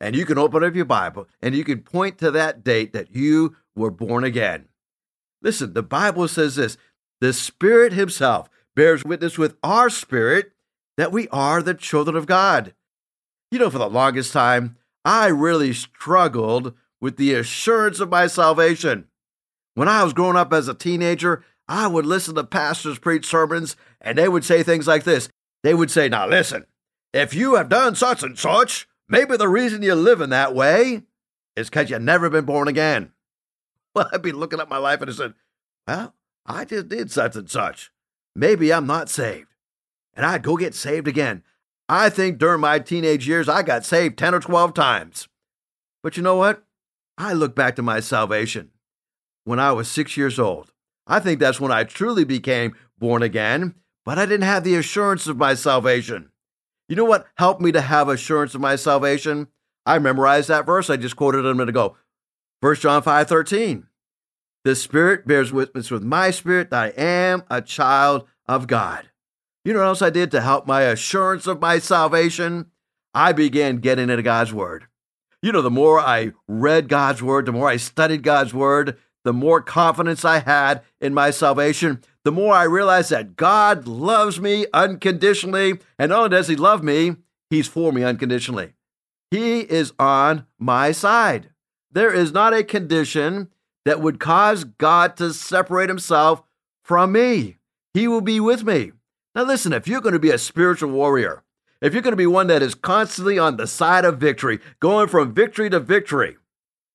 And 0.00 0.16
you 0.16 0.26
can 0.26 0.38
open 0.38 0.64
up 0.64 0.74
your 0.74 0.84
Bible 0.84 1.28
and 1.40 1.54
you 1.54 1.64
can 1.64 1.80
point 1.82 2.18
to 2.18 2.30
that 2.32 2.64
date 2.64 2.92
that 2.92 3.14
you 3.14 3.56
were 3.76 3.90
born 3.90 4.24
again. 4.24 4.66
Listen, 5.42 5.74
the 5.74 5.82
Bible 5.82 6.26
says 6.28 6.56
this 6.56 6.76
the 7.20 7.32
Spirit 7.32 7.92
Himself 7.92 8.48
bears 8.74 9.04
witness 9.04 9.38
with 9.38 9.56
our 9.62 9.88
spirit 9.88 10.52
that 10.96 11.12
we 11.12 11.28
are 11.28 11.62
the 11.62 11.74
children 11.74 12.16
of 12.16 12.26
God. 12.26 12.74
You 13.50 13.58
know, 13.58 13.70
for 13.70 13.78
the 13.78 13.88
longest 13.88 14.32
time, 14.32 14.76
I 15.04 15.28
really 15.28 15.72
struggled 15.72 16.74
with 17.00 17.16
the 17.16 17.34
assurance 17.34 18.00
of 18.00 18.10
my 18.10 18.26
salvation. 18.26 19.08
When 19.74 19.88
I 19.88 20.04
was 20.04 20.12
growing 20.12 20.36
up 20.36 20.52
as 20.52 20.68
a 20.68 20.74
teenager, 20.74 21.44
I 21.68 21.86
would 21.86 22.06
listen 22.06 22.34
to 22.34 22.44
pastors 22.44 22.98
preach 22.98 23.26
sermons, 23.26 23.76
and 24.00 24.18
they 24.18 24.28
would 24.28 24.44
say 24.44 24.62
things 24.62 24.86
like 24.86 25.04
this. 25.04 25.28
They 25.62 25.74
would 25.74 25.90
say, 25.90 26.08
Now 26.08 26.28
listen, 26.28 26.66
if 27.12 27.34
you 27.34 27.54
have 27.56 27.68
done 27.68 27.94
such 27.94 28.22
and 28.22 28.38
such, 28.38 28.86
maybe 29.08 29.36
the 29.36 29.48
reason 29.48 29.82
you're 29.82 29.94
living 29.94 30.30
that 30.30 30.54
way 30.54 31.02
is 31.56 31.68
because 31.68 31.90
you've 31.90 32.02
never 32.02 32.30
been 32.30 32.44
born 32.44 32.68
again. 32.68 33.12
Well, 33.94 34.08
I'd 34.10 34.22
be 34.22 34.32
looking 34.32 34.58
at 34.58 34.70
my 34.70 34.78
life 34.78 35.02
and 35.02 35.10
I 35.10 35.12
said, 35.12 35.34
Well, 35.86 36.14
I 36.46 36.64
just 36.64 36.88
did 36.88 37.10
such 37.10 37.36
and 37.36 37.50
such. 37.50 37.92
Maybe 38.34 38.72
I'm 38.72 38.86
not 38.86 39.10
saved. 39.10 39.48
And 40.14 40.24
I'd 40.24 40.42
go 40.42 40.56
get 40.56 40.74
saved 40.74 41.06
again. 41.06 41.42
I 41.88 42.08
think 42.08 42.38
during 42.38 42.60
my 42.60 42.78
teenage 42.78 43.28
years, 43.28 43.48
I 43.48 43.62
got 43.62 43.84
saved 43.84 44.18
10 44.18 44.34
or 44.34 44.40
12 44.40 44.74
times. 44.74 45.28
But 46.02 46.16
you 46.16 46.22
know 46.22 46.36
what? 46.36 46.64
I 47.18 47.32
look 47.32 47.54
back 47.54 47.76
to 47.76 47.82
my 47.82 48.00
salvation 48.00 48.70
when 49.44 49.58
I 49.58 49.72
was 49.72 49.88
six 49.88 50.16
years 50.16 50.38
old. 50.38 50.72
I 51.06 51.20
think 51.20 51.40
that's 51.40 51.60
when 51.60 51.72
I 51.72 51.84
truly 51.84 52.24
became 52.24 52.74
born 52.98 53.22
again, 53.22 53.74
but 54.04 54.18
I 54.18 54.26
didn't 54.26 54.46
have 54.46 54.64
the 54.64 54.76
assurance 54.76 55.26
of 55.26 55.36
my 55.36 55.54
salvation. 55.54 56.30
You 56.88 56.96
know 56.96 57.04
what 57.04 57.26
helped 57.36 57.60
me 57.60 57.72
to 57.72 57.80
have 57.80 58.08
assurance 58.08 58.54
of 58.54 58.60
my 58.60 58.76
salvation? 58.76 59.48
I 59.84 59.98
memorized 59.98 60.48
that 60.48 60.66
verse 60.66 60.90
I 60.90 60.96
just 60.96 61.16
quoted 61.16 61.44
a 61.44 61.54
minute 61.54 61.70
ago. 61.70 61.96
1 62.60 62.76
John 62.76 63.02
5 63.02 63.28
13. 63.28 63.86
The 64.64 64.76
Spirit 64.76 65.26
bears 65.26 65.52
witness 65.52 65.90
with 65.90 66.04
my 66.04 66.30
spirit 66.30 66.70
that 66.70 66.82
I 66.82 66.88
am 67.00 67.42
a 67.50 67.60
child 67.60 68.28
of 68.46 68.68
God. 68.68 69.08
You 69.64 69.72
know 69.72 69.78
what 69.80 69.86
else 69.86 70.02
I 70.02 70.10
did 70.10 70.30
to 70.32 70.40
help 70.40 70.66
my 70.66 70.82
assurance 70.82 71.46
of 71.46 71.60
my 71.60 71.78
salvation? 71.78 72.66
I 73.14 73.32
began 73.32 73.76
getting 73.76 74.10
into 74.10 74.22
God's 74.22 74.52
Word. 74.52 74.86
You 75.40 75.52
know, 75.52 75.62
the 75.62 75.70
more 75.70 76.00
I 76.00 76.32
read 76.48 76.88
God's 76.88 77.22
Word, 77.22 77.46
the 77.46 77.52
more 77.52 77.68
I 77.68 77.76
studied 77.76 78.22
God's 78.22 78.52
Word, 78.52 78.96
the 79.24 79.32
more 79.32 79.60
confidence 79.60 80.24
I 80.24 80.40
had 80.40 80.82
in 81.00 81.14
my 81.14 81.30
salvation, 81.30 82.02
the 82.24 82.32
more 82.32 82.54
I 82.54 82.64
realized 82.64 83.10
that 83.10 83.36
God 83.36 83.86
loves 83.86 84.40
me 84.40 84.66
unconditionally. 84.72 85.78
And 85.98 86.10
not 86.10 86.18
only 86.18 86.30
does 86.30 86.48
He 86.48 86.56
love 86.56 86.82
me, 86.82 87.16
He's 87.50 87.68
for 87.68 87.92
me 87.92 88.02
unconditionally. 88.02 88.72
He 89.30 89.60
is 89.60 89.92
on 89.98 90.46
my 90.58 90.92
side. 90.92 91.50
There 91.90 92.12
is 92.12 92.32
not 92.32 92.54
a 92.54 92.64
condition 92.64 93.48
that 93.84 94.00
would 94.00 94.20
cause 94.20 94.64
God 94.64 95.16
to 95.18 95.32
separate 95.32 95.88
himself 95.88 96.42
from 96.82 97.12
me. 97.12 97.56
He 97.94 98.08
will 98.08 98.20
be 98.20 98.40
with 98.40 98.64
me. 98.64 98.92
Now, 99.34 99.44
listen, 99.44 99.72
if 99.72 99.88
you're 99.88 100.00
going 100.00 100.12
to 100.12 100.18
be 100.18 100.30
a 100.30 100.38
spiritual 100.38 100.90
warrior, 100.90 101.42
if 101.80 101.92
you're 101.92 102.02
going 102.02 102.12
to 102.12 102.16
be 102.16 102.26
one 102.26 102.46
that 102.48 102.62
is 102.62 102.74
constantly 102.74 103.38
on 103.38 103.56
the 103.56 103.66
side 103.66 104.04
of 104.04 104.18
victory, 104.18 104.60
going 104.78 105.08
from 105.08 105.34
victory 105.34 105.70
to 105.70 105.80
victory, 105.80 106.36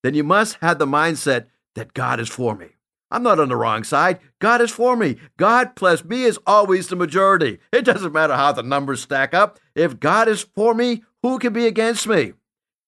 then 0.02 0.14
you 0.14 0.24
must 0.24 0.56
have 0.60 0.78
the 0.78 0.86
mindset 0.86 1.46
that 1.74 1.94
God 1.94 2.20
is 2.20 2.28
for 2.28 2.54
me. 2.54 2.68
I'm 3.10 3.22
not 3.22 3.40
on 3.40 3.48
the 3.48 3.56
wrong 3.56 3.84
side. 3.84 4.20
God 4.38 4.60
is 4.60 4.70
for 4.70 4.94
me. 4.94 5.16
God 5.36 5.74
plus 5.74 6.04
me 6.04 6.24
is 6.24 6.38
always 6.46 6.88
the 6.88 6.96
majority. 6.96 7.58
It 7.72 7.84
doesn't 7.84 8.12
matter 8.12 8.34
how 8.34 8.52
the 8.52 8.62
numbers 8.62 9.02
stack 9.02 9.34
up. 9.34 9.58
If 9.74 9.98
God 9.98 10.28
is 10.28 10.42
for 10.42 10.74
me, 10.74 11.02
who 11.22 11.38
can 11.38 11.52
be 11.52 11.66
against 11.66 12.06
me? 12.06 12.34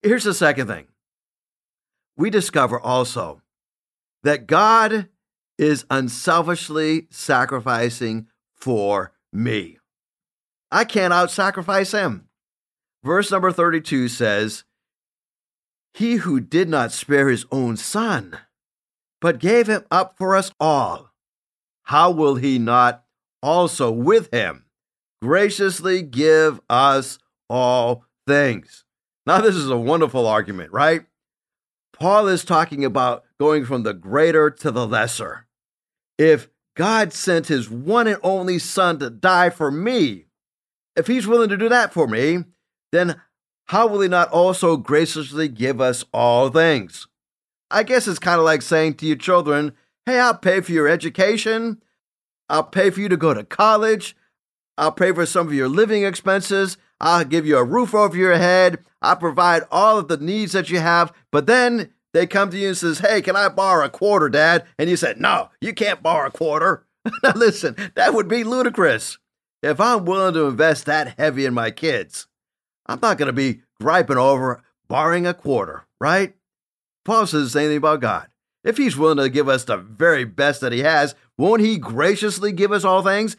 Here's 0.01 0.23
the 0.23 0.33
second 0.33 0.67
thing. 0.67 0.87
We 2.17 2.29
discover 2.29 2.79
also 2.79 3.41
that 4.23 4.47
God 4.47 5.09
is 5.57 5.85
unselfishly 5.89 7.07
sacrificing 7.09 8.27
for 8.53 9.11
me. 9.33 9.77
I 10.71 10.85
can't 10.85 11.13
out 11.13 11.31
sacrifice 11.31 11.91
him. 11.91 12.27
Verse 13.03 13.31
number 13.31 13.51
32 13.51 14.07
says, 14.07 14.63
He 15.93 16.15
who 16.15 16.39
did 16.39 16.69
not 16.69 16.91
spare 16.91 17.29
his 17.29 17.45
own 17.51 17.77
son, 17.77 18.37
but 19.19 19.39
gave 19.39 19.67
him 19.67 19.83
up 19.91 20.17
for 20.17 20.35
us 20.35 20.51
all, 20.59 21.11
how 21.83 22.11
will 22.11 22.35
he 22.35 22.59
not 22.59 23.03
also 23.41 23.91
with 23.91 24.31
him 24.31 24.65
graciously 25.21 26.01
give 26.01 26.59
us 26.69 27.19
all 27.49 28.05
things? 28.27 28.85
Now, 29.25 29.41
this 29.41 29.55
is 29.55 29.69
a 29.69 29.77
wonderful 29.77 30.25
argument, 30.25 30.71
right? 30.71 31.05
Paul 31.93 32.27
is 32.27 32.43
talking 32.43 32.83
about 32.83 33.23
going 33.39 33.65
from 33.65 33.83
the 33.83 33.93
greater 33.93 34.49
to 34.49 34.71
the 34.71 34.87
lesser. 34.87 35.47
If 36.17 36.49
God 36.75 37.13
sent 37.13 37.47
his 37.47 37.69
one 37.69 38.07
and 38.07 38.19
only 38.23 38.59
son 38.59 38.99
to 38.99 39.09
die 39.09 39.49
for 39.49 39.71
me, 39.71 40.25
if 40.95 41.07
he's 41.07 41.27
willing 41.27 41.49
to 41.49 41.57
do 41.57 41.69
that 41.69 41.93
for 41.93 42.07
me, 42.07 42.45
then 42.91 43.21
how 43.65 43.87
will 43.87 44.01
he 44.01 44.07
not 44.07 44.29
also 44.29 44.77
graciously 44.77 45.47
give 45.47 45.79
us 45.79 46.03
all 46.13 46.49
things? 46.49 47.07
I 47.69 47.83
guess 47.83 48.07
it's 48.07 48.19
kind 48.19 48.39
of 48.39 48.45
like 48.45 48.61
saying 48.61 48.95
to 48.95 49.05
your 49.05 49.15
children, 49.15 49.73
hey, 50.05 50.19
I'll 50.19 50.37
pay 50.37 50.61
for 50.61 50.71
your 50.71 50.87
education. 50.87 51.81
I'll 52.49 52.63
pay 52.63 52.89
for 52.89 52.99
you 52.99 53.07
to 53.09 53.17
go 53.17 53.33
to 53.33 53.45
college. 53.45 54.15
I'll 54.77 54.91
pay 54.91 55.13
for 55.13 55.25
some 55.25 55.47
of 55.47 55.53
your 55.53 55.69
living 55.69 56.03
expenses. 56.03 56.77
I'll 56.99 57.23
give 57.23 57.45
you 57.45 57.57
a 57.57 57.63
roof 57.63 57.95
over 57.95 58.17
your 58.17 58.37
head. 58.37 58.79
I'll 59.01 59.15
provide 59.15 59.63
all 59.71 59.97
of 59.97 60.07
the 60.07 60.17
needs 60.17 60.51
that 60.51 60.69
you 60.69 60.79
have. 60.79 61.13
But 61.31 61.45
then 61.45 61.93
they 62.13 62.27
come 62.27 62.49
to 62.51 62.57
you 62.57 62.69
and 62.69 62.77
says, 62.77 62.99
hey, 62.99 63.21
can 63.21 63.35
I 63.35 63.49
borrow 63.49 63.85
a 63.85 63.89
quarter, 63.89 64.29
Dad? 64.29 64.65
And 64.77 64.89
you 64.89 64.97
said, 64.97 65.19
no, 65.19 65.49
you 65.61 65.73
can't 65.73 66.03
borrow 66.03 66.27
a 66.27 66.31
quarter. 66.31 66.85
now 67.23 67.33
listen, 67.35 67.75
that 67.95 68.13
would 68.13 68.27
be 68.27 68.43
ludicrous. 68.43 69.17
If 69.63 69.79
I'm 69.79 70.05
willing 70.05 70.33
to 70.33 70.45
invest 70.45 70.85
that 70.85 71.15
heavy 71.17 71.45
in 71.45 71.53
my 71.53 71.71
kids, 71.71 72.27
I'm 72.85 72.99
not 73.01 73.17
going 73.17 73.27
to 73.27 73.33
be 73.33 73.61
griping 73.79 74.17
over 74.17 74.63
borrowing 74.87 75.25
a 75.25 75.33
quarter, 75.33 75.85
right? 75.99 76.35
Paul 77.05 77.27
says 77.27 77.45
the 77.45 77.59
same 77.59 77.69
thing 77.69 77.77
about 77.77 78.01
God. 78.01 78.27
If 78.63 78.77
he's 78.77 78.97
willing 78.97 79.17
to 79.17 79.29
give 79.29 79.47
us 79.47 79.63
the 79.63 79.77
very 79.77 80.25
best 80.25 80.61
that 80.61 80.73
he 80.73 80.79
has, 80.79 81.15
won't 81.37 81.61
he 81.61 81.77
graciously 81.77 82.51
give 82.51 82.71
us 82.71 82.83
all 82.83 83.01
things? 83.01 83.37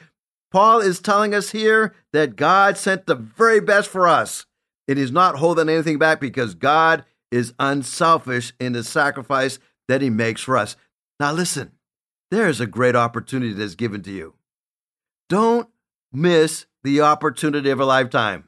Paul 0.50 0.80
is 0.80 1.00
telling 1.00 1.34
us 1.34 1.50
here 1.50 1.94
that 2.12 2.36
God 2.36 2.76
sent 2.76 3.06
the 3.06 3.14
very 3.14 3.60
best 3.60 3.88
for 3.88 4.08
us. 4.08 4.46
It 4.88 4.98
is 4.98 5.12
not 5.12 5.36
holding 5.36 5.68
anything 5.68 5.98
back 5.98 6.20
because 6.20 6.54
God 6.54 7.04
is 7.32 7.54
unselfish 7.58 8.52
in 8.60 8.74
the 8.74 8.84
sacrifice 8.84 9.58
that 9.88 10.02
he 10.02 10.10
makes 10.10 10.42
for 10.42 10.56
us. 10.56 10.76
Now, 11.18 11.32
listen, 11.32 11.72
there 12.30 12.48
is 12.48 12.60
a 12.60 12.66
great 12.66 12.94
opportunity 12.94 13.52
that's 13.52 13.74
given 13.74 14.02
to 14.02 14.12
you. 14.12 14.34
Don't 15.28 15.68
miss 16.12 16.66
the 16.84 17.00
opportunity 17.00 17.70
of 17.70 17.80
a 17.80 17.84
lifetime. 17.84 18.44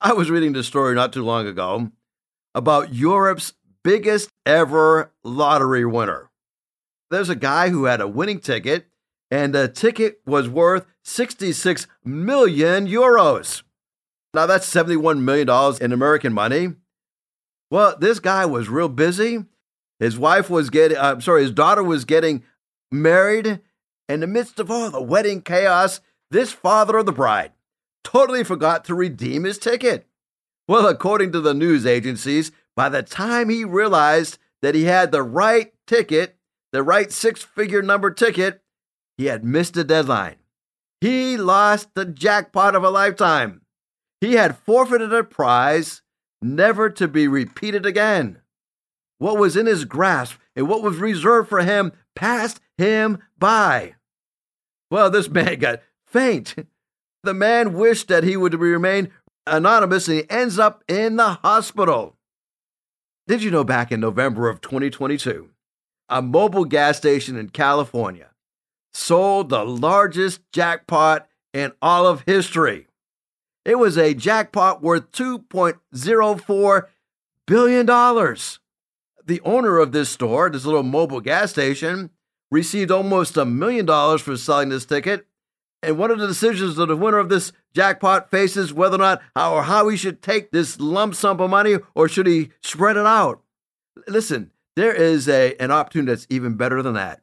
I 0.00 0.12
was 0.12 0.30
reading 0.30 0.52
this 0.52 0.66
story 0.66 0.94
not 0.94 1.12
too 1.12 1.24
long 1.24 1.46
ago 1.46 1.90
about 2.54 2.94
Europe's 2.94 3.54
biggest 3.82 4.30
ever 4.44 5.12
lottery 5.24 5.84
winner. 5.84 6.30
There's 7.10 7.28
a 7.28 7.34
guy 7.34 7.70
who 7.70 7.84
had 7.84 8.00
a 8.00 8.08
winning 8.08 8.40
ticket, 8.40 8.86
and 9.30 9.54
the 9.54 9.68
ticket 9.68 10.20
was 10.26 10.48
worth 10.48 10.86
66 11.04 11.86
million 12.04 12.86
euros. 12.86 13.62
Now 14.34 14.46
that's 14.46 14.72
$71 14.72 15.20
million 15.20 15.48
in 15.80 15.92
American 15.92 16.32
money. 16.32 16.74
Well, 17.70 17.96
this 17.98 18.18
guy 18.18 18.46
was 18.46 18.68
real 18.68 18.88
busy. 18.88 19.44
His 19.98 20.18
wife 20.18 20.50
was 20.50 20.70
getting, 20.70 20.98
I'm 20.98 21.18
uh, 21.18 21.20
sorry, 21.20 21.42
his 21.42 21.52
daughter 21.52 21.82
was 21.82 22.04
getting 22.04 22.42
married. 22.90 23.60
In 24.08 24.20
the 24.20 24.26
midst 24.26 24.58
of 24.58 24.70
all 24.70 24.90
the 24.90 25.00
wedding 25.00 25.40
chaos, 25.40 26.00
this 26.30 26.52
father 26.52 26.98
of 26.98 27.06
the 27.06 27.12
bride 27.12 27.52
totally 28.02 28.42
forgot 28.42 28.84
to 28.86 28.94
redeem 28.94 29.44
his 29.44 29.58
ticket. 29.58 30.06
Well, 30.66 30.86
according 30.86 31.32
to 31.32 31.40
the 31.40 31.54
news 31.54 31.86
agencies, 31.86 32.50
by 32.74 32.88
the 32.88 33.02
time 33.02 33.50
he 33.50 33.64
realized 33.64 34.38
that 34.62 34.74
he 34.74 34.84
had 34.84 35.12
the 35.12 35.22
right 35.22 35.72
ticket, 35.86 36.36
the 36.72 36.82
right 36.82 37.12
six 37.12 37.42
figure 37.42 37.82
number 37.82 38.10
ticket, 38.10 38.62
he 39.16 39.26
had 39.26 39.44
missed 39.44 39.74
the 39.74 39.84
deadline. 39.84 40.36
He 41.00 41.36
lost 41.36 41.94
the 41.94 42.04
jackpot 42.04 42.74
of 42.74 42.84
a 42.84 42.90
lifetime. 42.90 43.62
He 44.20 44.34
had 44.34 44.58
forfeited 44.58 45.12
a 45.12 45.24
prize 45.24 46.02
never 46.42 46.90
to 46.90 47.08
be 47.08 47.28
repeated 47.28 47.86
again. 47.86 48.38
What 49.18 49.38
was 49.38 49.56
in 49.56 49.66
his 49.66 49.84
grasp 49.84 50.38
and 50.56 50.68
what 50.68 50.82
was 50.82 50.96
reserved 50.96 51.48
for 51.48 51.60
him 51.60 51.92
passed 52.14 52.60
him 52.78 53.18
by. 53.38 53.94
Well, 54.90 55.10
this 55.10 55.28
man 55.30 55.58
got 55.58 55.82
faint. 56.06 56.54
The 57.22 57.34
man 57.34 57.74
wished 57.74 58.08
that 58.08 58.24
he 58.24 58.36
would 58.36 58.54
remain 58.54 59.10
anonymous 59.46 60.08
and 60.08 60.18
he 60.18 60.30
ends 60.30 60.58
up 60.58 60.82
in 60.88 61.16
the 61.16 61.34
hospital. 61.42 62.16
Did 63.26 63.42
you 63.42 63.50
know 63.50 63.64
back 63.64 63.92
in 63.92 64.00
November 64.00 64.48
of 64.48 64.60
2022, 64.60 65.50
a 66.08 66.22
mobile 66.22 66.64
gas 66.64 66.96
station 66.96 67.36
in 67.36 67.50
California 67.50 68.30
sold 68.92 69.50
the 69.50 69.64
largest 69.64 70.40
jackpot 70.52 71.28
in 71.52 71.72
all 71.80 72.06
of 72.06 72.22
history? 72.22 72.88
It 73.64 73.78
was 73.78 73.98
a 73.98 74.14
jackpot 74.14 74.82
worth 74.82 75.12
$2.04 75.12 76.86
billion. 77.46 77.86
The 77.86 79.40
owner 79.44 79.78
of 79.78 79.92
this 79.92 80.08
store, 80.08 80.50
this 80.50 80.64
little 80.64 80.82
mobile 80.82 81.20
gas 81.20 81.50
station, 81.50 82.10
received 82.50 82.90
almost 82.90 83.36
a 83.36 83.44
million 83.44 83.86
dollars 83.86 84.22
for 84.22 84.36
selling 84.36 84.70
this 84.70 84.86
ticket. 84.86 85.26
And 85.82 85.98
one 85.98 86.10
of 86.10 86.18
the 86.18 86.26
decisions 86.26 86.78
of 86.78 86.88
the 86.88 86.96
winner 86.96 87.18
of 87.18 87.28
this 87.28 87.52
jackpot 87.74 88.30
faces 88.30 88.72
whether 88.72 88.96
or 88.96 88.98
not 88.98 89.22
how, 89.34 89.54
or 89.54 89.62
how 89.62 89.88
he 89.88 89.96
should 89.96 90.20
take 90.20 90.50
this 90.50 90.78
lump 90.80 91.14
sum 91.14 91.40
of 91.40 91.50
money 91.50 91.78
or 91.94 92.08
should 92.08 92.26
he 92.26 92.50
spread 92.62 92.96
it 92.96 93.06
out. 93.06 93.42
Listen, 94.06 94.50
there 94.76 94.92
is 94.92 95.28
a, 95.28 95.54
an 95.56 95.70
opportunity 95.70 96.12
that's 96.12 96.26
even 96.28 96.54
better 96.54 96.82
than 96.82 96.94
that. 96.94 97.22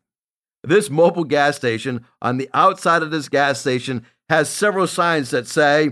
This 0.64 0.90
mobile 0.90 1.24
gas 1.24 1.56
station, 1.56 2.06
on 2.22 2.38
the 2.38 2.50
outside 2.54 3.04
of 3.04 3.12
this 3.12 3.30
gas 3.30 3.60
station, 3.60 4.06
has 4.30 4.50
several 4.50 4.88
signs 4.88 5.30
that 5.30 5.48
say, 5.48 5.92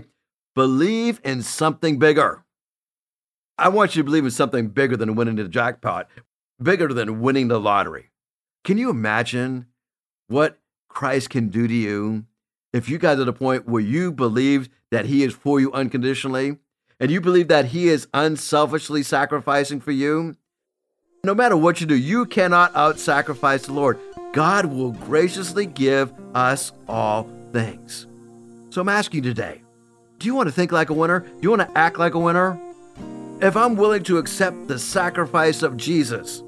Believe 0.56 1.20
in 1.22 1.42
something 1.42 1.98
bigger. 1.98 2.42
I 3.58 3.68
want 3.68 3.94
you 3.94 4.00
to 4.00 4.04
believe 4.04 4.24
in 4.24 4.30
something 4.30 4.68
bigger 4.68 4.96
than 4.96 5.14
winning 5.14 5.36
the 5.36 5.46
jackpot, 5.48 6.08
bigger 6.62 6.88
than 6.88 7.20
winning 7.20 7.48
the 7.48 7.60
lottery. 7.60 8.10
Can 8.64 8.78
you 8.78 8.88
imagine 8.88 9.66
what 10.28 10.58
Christ 10.88 11.28
can 11.28 11.50
do 11.50 11.68
to 11.68 11.74
you 11.74 12.24
if 12.72 12.88
you 12.88 12.96
got 12.96 13.16
to 13.16 13.26
the 13.26 13.34
point 13.34 13.68
where 13.68 13.82
you 13.82 14.10
believe 14.10 14.70
that 14.90 15.04
He 15.04 15.22
is 15.24 15.34
for 15.34 15.60
you 15.60 15.70
unconditionally 15.74 16.56
and 16.98 17.10
you 17.10 17.20
believe 17.20 17.48
that 17.48 17.66
He 17.66 17.88
is 17.88 18.08
unselfishly 18.14 19.02
sacrificing 19.02 19.78
for 19.78 19.92
you? 19.92 20.36
No 21.22 21.34
matter 21.34 21.58
what 21.58 21.82
you 21.82 21.86
do, 21.86 21.94
you 21.94 22.24
cannot 22.24 22.74
out 22.74 22.98
sacrifice 22.98 23.66
the 23.66 23.74
Lord. 23.74 23.98
God 24.32 24.64
will 24.64 24.92
graciously 24.92 25.66
give 25.66 26.14
us 26.34 26.72
all 26.88 27.28
things. 27.52 28.06
So 28.70 28.80
I'm 28.80 28.88
asking 28.88 29.22
you 29.22 29.34
today 29.34 29.60
do 30.18 30.26
you 30.26 30.34
want 30.34 30.48
to 30.48 30.52
think 30.52 30.72
like 30.72 30.90
a 30.90 30.94
winner? 30.94 31.20
Do 31.20 31.38
you 31.42 31.50
want 31.50 31.62
to 31.62 31.78
act 31.78 31.98
like 31.98 32.14
a 32.14 32.18
winner? 32.18 32.58
If 33.42 33.56
I'm 33.56 33.76
willing 33.76 34.02
to 34.04 34.16
accept 34.16 34.66
the 34.66 34.78
sacrifice 34.78 35.62
of 35.62 35.76
Jesus, 35.76 36.42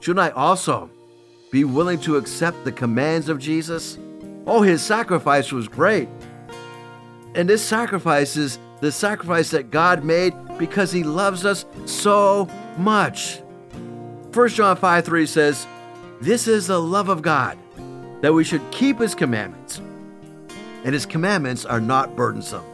shouldn't 0.00 0.20
I 0.24 0.30
also 0.30 0.90
be 1.52 1.64
willing 1.64 2.00
to 2.00 2.16
accept 2.16 2.64
the 2.64 2.72
commands 2.72 3.28
of 3.28 3.38
Jesus? 3.38 3.98
Oh, 4.46 4.62
his 4.62 4.82
sacrifice 4.82 5.52
was 5.52 5.68
great. 5.68 6.08
And 7.34 7.48
this 7.48 7.64
sacrifice 7.64 8.36
is 8.36 8.58
the 8.80 8.90
sacrifice 8.90 9.50
that 9.50 9.70
God 9.70 10.02
made 10.02 10.34
because 10.58 10.90
he 10.90 11.04
loves 11.04 11.44
us 11.44 11.66
so 11.84 12.48
much. 12.78 13.40
1 14.34 14.48
John 14.48 14.76
5 14.76 15.04
3 15.04 15.26
says, 15.26 15.66
This 16.20 16.48
is 16.48 16.66
the 16.66 16.80
love 16.80 17.08
of 17.08 17.22
God, 17.22 17.56
that 18.22 18.34
we 18.34 18.42
should 18.42 18.68
keep 18.72 18.98
his 18.98 19.14
commandments. 19.14 19.80
And 20.84 20.94
his 20.94 21.06
commandments 21.06 21.64
are 21.64 21.80
not 21.80 22.16
burdensome. 22.16 22.64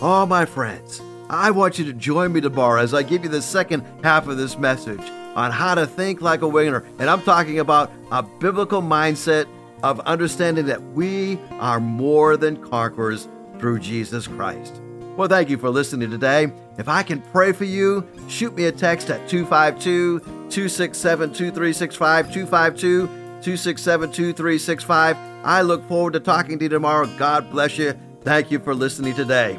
Oh, 0.00 0.26
my 0.26 0.44
friends, 0.44 1.00
I 1.30 1.50
want 1.50 1.78
you 1.78 1.84
to 1.86 1.92
join 1.94 2.32
me 2.32 2.42
tomorrow 2.42 2.80
as 2.80 2.92
I 2.92 3.02
give 3.02 3.24
you 3.24 3.30
the 3.30 3.40
second 3.40 3.82
half 4.04 4.28
of 4.28 4.36
this 4.36 4.58
message. 4.58 5.00
on 5.36 5.50
how 5.50 5.74
to 5.74 5.86
think 5.86 6.22
like 6.22 6.40
a 6.40 6.48
winner. 6.48 6.82
And 6.98 7.10
I'm 7.10 7.20
talking 7.20 7.58
about 7.58 7.92
a 8.10 8.22
biblical 8.22 8.80
mindset 8.80 9.46
of 9.82 10.00
understanding 10.00 10.64
that 10.66 10.82
we 10.94 11.38
are 11.60 11.78
more 11.78 12.38
than 12.38 12.56
conquerors 12.56 13.28
through 13.58 13.80
Jesus 13.80 14.26
Christ. 14.26 14.80
Well, 15.16 15.28
thank 15.28 15.50
you 15.50 15.58
for 15.58 15.68
listening 15.68 16.10
today. 16.10 16.50
If 16.78 16.88
I 16.88 17.02
can 17.02 17.20
pray 17.20 17.52
for 17.52 17.64
you, 17.64 18.08
shoot 18.28 18.54
me 18.54 18.64
a 18.64 18.72
text 18.72 19.10
at 19.10 19.28
252 19.28 20.20
267 20.20 21.28
2365. 21.34 22.32
252 22.32 23.06
267 23.06 24.12
2365. 24.12 25.16
I 25.44 25.60
look 25.60 25.86
forward 25.86 26.14
to 26.14 26.20
talking 26.20 26.58
to 26.58 26.64
you 26.64 26.68
tomorrow. 26.70 27.06
God 27.18 27.50
bless 27.50 27.76
you. 27.76 27.94
Thank 28.22 28.50
you 28.50 28.58
for 28.58 28.74
listening 28.74 29.14
today. 29.14 29.58